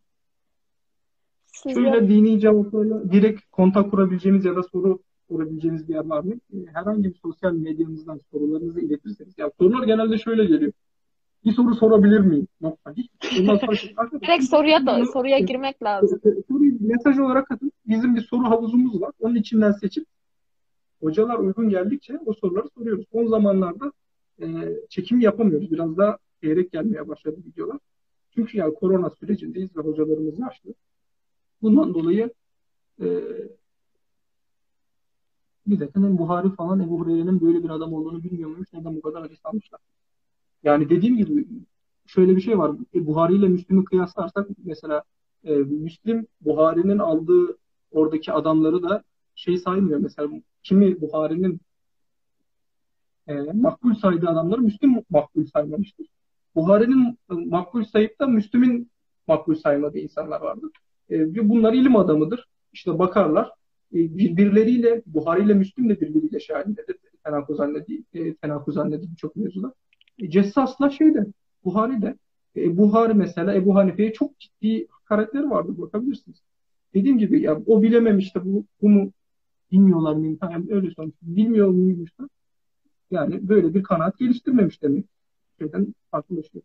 [1.63, 6.33] Şöyle dini cevaplarla direkt kontak kurabileceğimiz ya da soru sorabileceğiniz bir yer var mı?
[6.33, 9.33] E, herhangi bir sosyal medyamızdan sorularınızı iletirseniz.
[9.37, 10.71] Ya sorular genelde şöyle geliyor.
[11.45, 12.47] Bir soru sorabilir miyim?
[12.61, 12.95] Nokta.
[14.21, 16.21] Direkt soruya da soruya girmek lazım.
[16.47, 17.71] Soruyu mesaj olarak atın.
[17.85, 19.11] Bizim bir soru havuzumuz var.
[19.19, 20.05] Onun içinden seçip
[21.01, 23.05] hocalar uygun geldikçe o soruları soruyoruz.
[23.11, 23.91] Son zamanlarda
[24.41, 24.47] e,
[24.89, 25.71] çekim yapamıyoruz.
[25.71, 27.77] Biraz daha seyrek gelmeye başladı videolar.
[28.35, 30.73] Çünkü yani korona sürecindeyiz ve hocalarımız yaşlı.
[31.61, 32.33] Bundan dolayı
[33.01, 33.07] e,
[35.67, 38.73] bir de senin Buhari falan Ebu Hureyre'nin böyle bir adam olduğunu bilmiyor muymuş?
[38.73, 39.79] Neden bu kadar hadis almışlar?
[40.63, 41.47] Yani dediğim gibi
[42.05, 42.75] şöyle bir şey var.
[42.95, 45.03] E, Buhari ile Müslim'i kıyaslarsak mesela
[45.43, 47.57] e, Müslim Buhari'nin aldığı
[47.91, 49.03] oradaki adamları da
[49.35, 49.99] şey saymıyor.
[49.99, 50.29] Mesela
[50.63, 51.61] kimi Buhari'nin
[53.31, 56.07] e, makbul saydığı adamları Müslim makbul saymamıştır.
[56.55, 58.91] Buhari'nin e, makbul sayıp da Müslim'in
[59.27, 60.71] makbul saymadığı insanlar vardır.
[61.11, 62.47] E, bunlar ilim adamıdır.
[62.73, 63.51] İşte bakarlar.
[63.93, 66.95] E, birbirleriyle Buhari ile Müslim de birbiriyle şahidedir.
[67.23, 69.73] Tenakuz annedi, e, tenakuz annedi birçok mevzuda.
[70.19, 71.25] E, Cessas'la şeyde
[71.65, 72.15] Buhari de
[72.55, 76.41] e, Buhari mesela Ebu Hanife'ye çok ciddi hakaretleri vardı bakabilirsiniz.
[76.93, 79.11] Dediğim gibi ya o bilememiş de bu, bunu
[79.71, 80.37] bilmiyorlar mıyım?
[80.41, 81.13] Yani öyle sonuç.
[81.21, 82.29] Bilmiyor muymuş da?
[83.11, 85.05] Yani böyle bir kanaat geliştirmemiş demek.
[85.59, 86.63] Şeyden farklılaşıyor.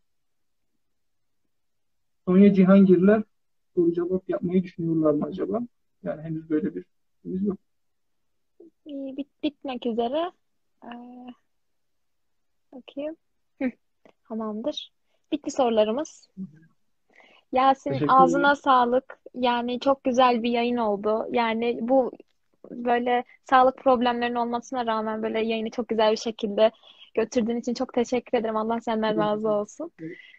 [2.25, 3.23] Sonya Cihangirler
[3.75, 5.61] soru cevap yapmayı düşünüyorlar mı acaba?
[6.03, 6.85] Yani henüz böyle bir
[7.23, 7.59] şeyimiz yok.
[8.87, 10.33] Bit bitmek üzere.
[10.85, 10.89] Ee,
[12.73, 13.17] bakayım.
[13.63, 13.71] Hı,
[14.29, 14.93] tamamdır.
[15.33, 16.29] Bitti sorularımız.
[17.53, 19.19] Yasin ağzına sağlık.
[19.35, 21.27] Yani çok güzel bir yayın oldu.
[21.31, 22.13] Yani bu
[22.71, 26.71] böyle sağlık problemlerinin olmasına rağmen böyle yayını çok güzel bir şekilde
[27.15, 28.57] götürdüğün için çok teşekkür ederim.
[28.57, 29.91] Allah senden razı olsun.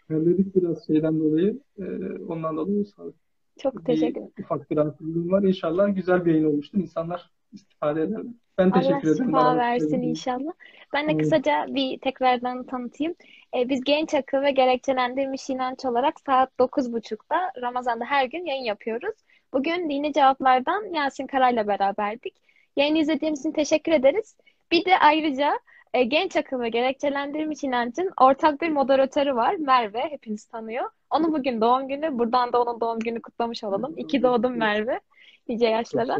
[0.07, 1.59] Terledik biraz şeyden dolayı.
[1.79, 1.83] E,
[2.27, 3.15] ondan dolayı sağlık.
[3.59, 4.33] Çok teşekkür ederim.
[4.39, 5.43] Ufak bir rahatsızlığım var.
[5.43, 6.77] İnşallah güzel bir yayın olmuştur.
[6.77, 8.23] İnsanlar istifade ederler.
[8.57, 9.25] Ben teşekkür Allah ederim.
[9.25, 10.51] şifa versin inşallah.
[10.93, 11.21] Ben de Evet.
[11.21, 13.15] kısaca bir tekrardan tanıtayım.
[13.57, 19.15] Ee, biz Genç Akıl ve Gerekçelendirilmiş İnanç olarak saat 9.30'da Ramazan'da her gün yayın yapıyoruz.
[19.53, 22.35] Bugün Dini Cevaplardan Yasin Karay'la beraberdik.
[22.75, 24.37] Yayını izlediğiniz için teşekkür ederiz.
[24.71, 25.59] Bir de ayrıca
[25.93, 29.55] e, Genç Akıl ve Gerekçelendirilmiş İnancın ortak bir moderatörü var.
[29.55, 30.89] Merve, hepiniz tanıyor.
[31.09, 32.19] Onun bugün doğum günü.
[32.19, 33.93] Buradan da onun doğum günü kutlamış olalım.
[33.97, 34.99] İki doğdum Merve.
[35.47, 36.17] Nice yaşlara.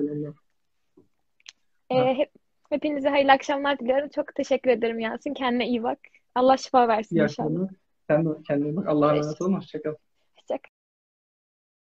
[1.89, 2.31] Ee, hep,
[2.69, 4.09] hepinize hayırlı akşamlar diliyorum.
[4.09, 5.33] Çok teşekkür ederim Yasin.
[5.33, 5.99] Kendine iyi bak.
[6.35, 7.67] Allah şifa versin İyi inşallah.
[8.07, 8.87] Sen de kendine bak.
[8.87, 9.53] Allah'a emanet olun.
[9.53, 9.93] Hoşçakal.
[10.35, 10.76] Hoşça kal.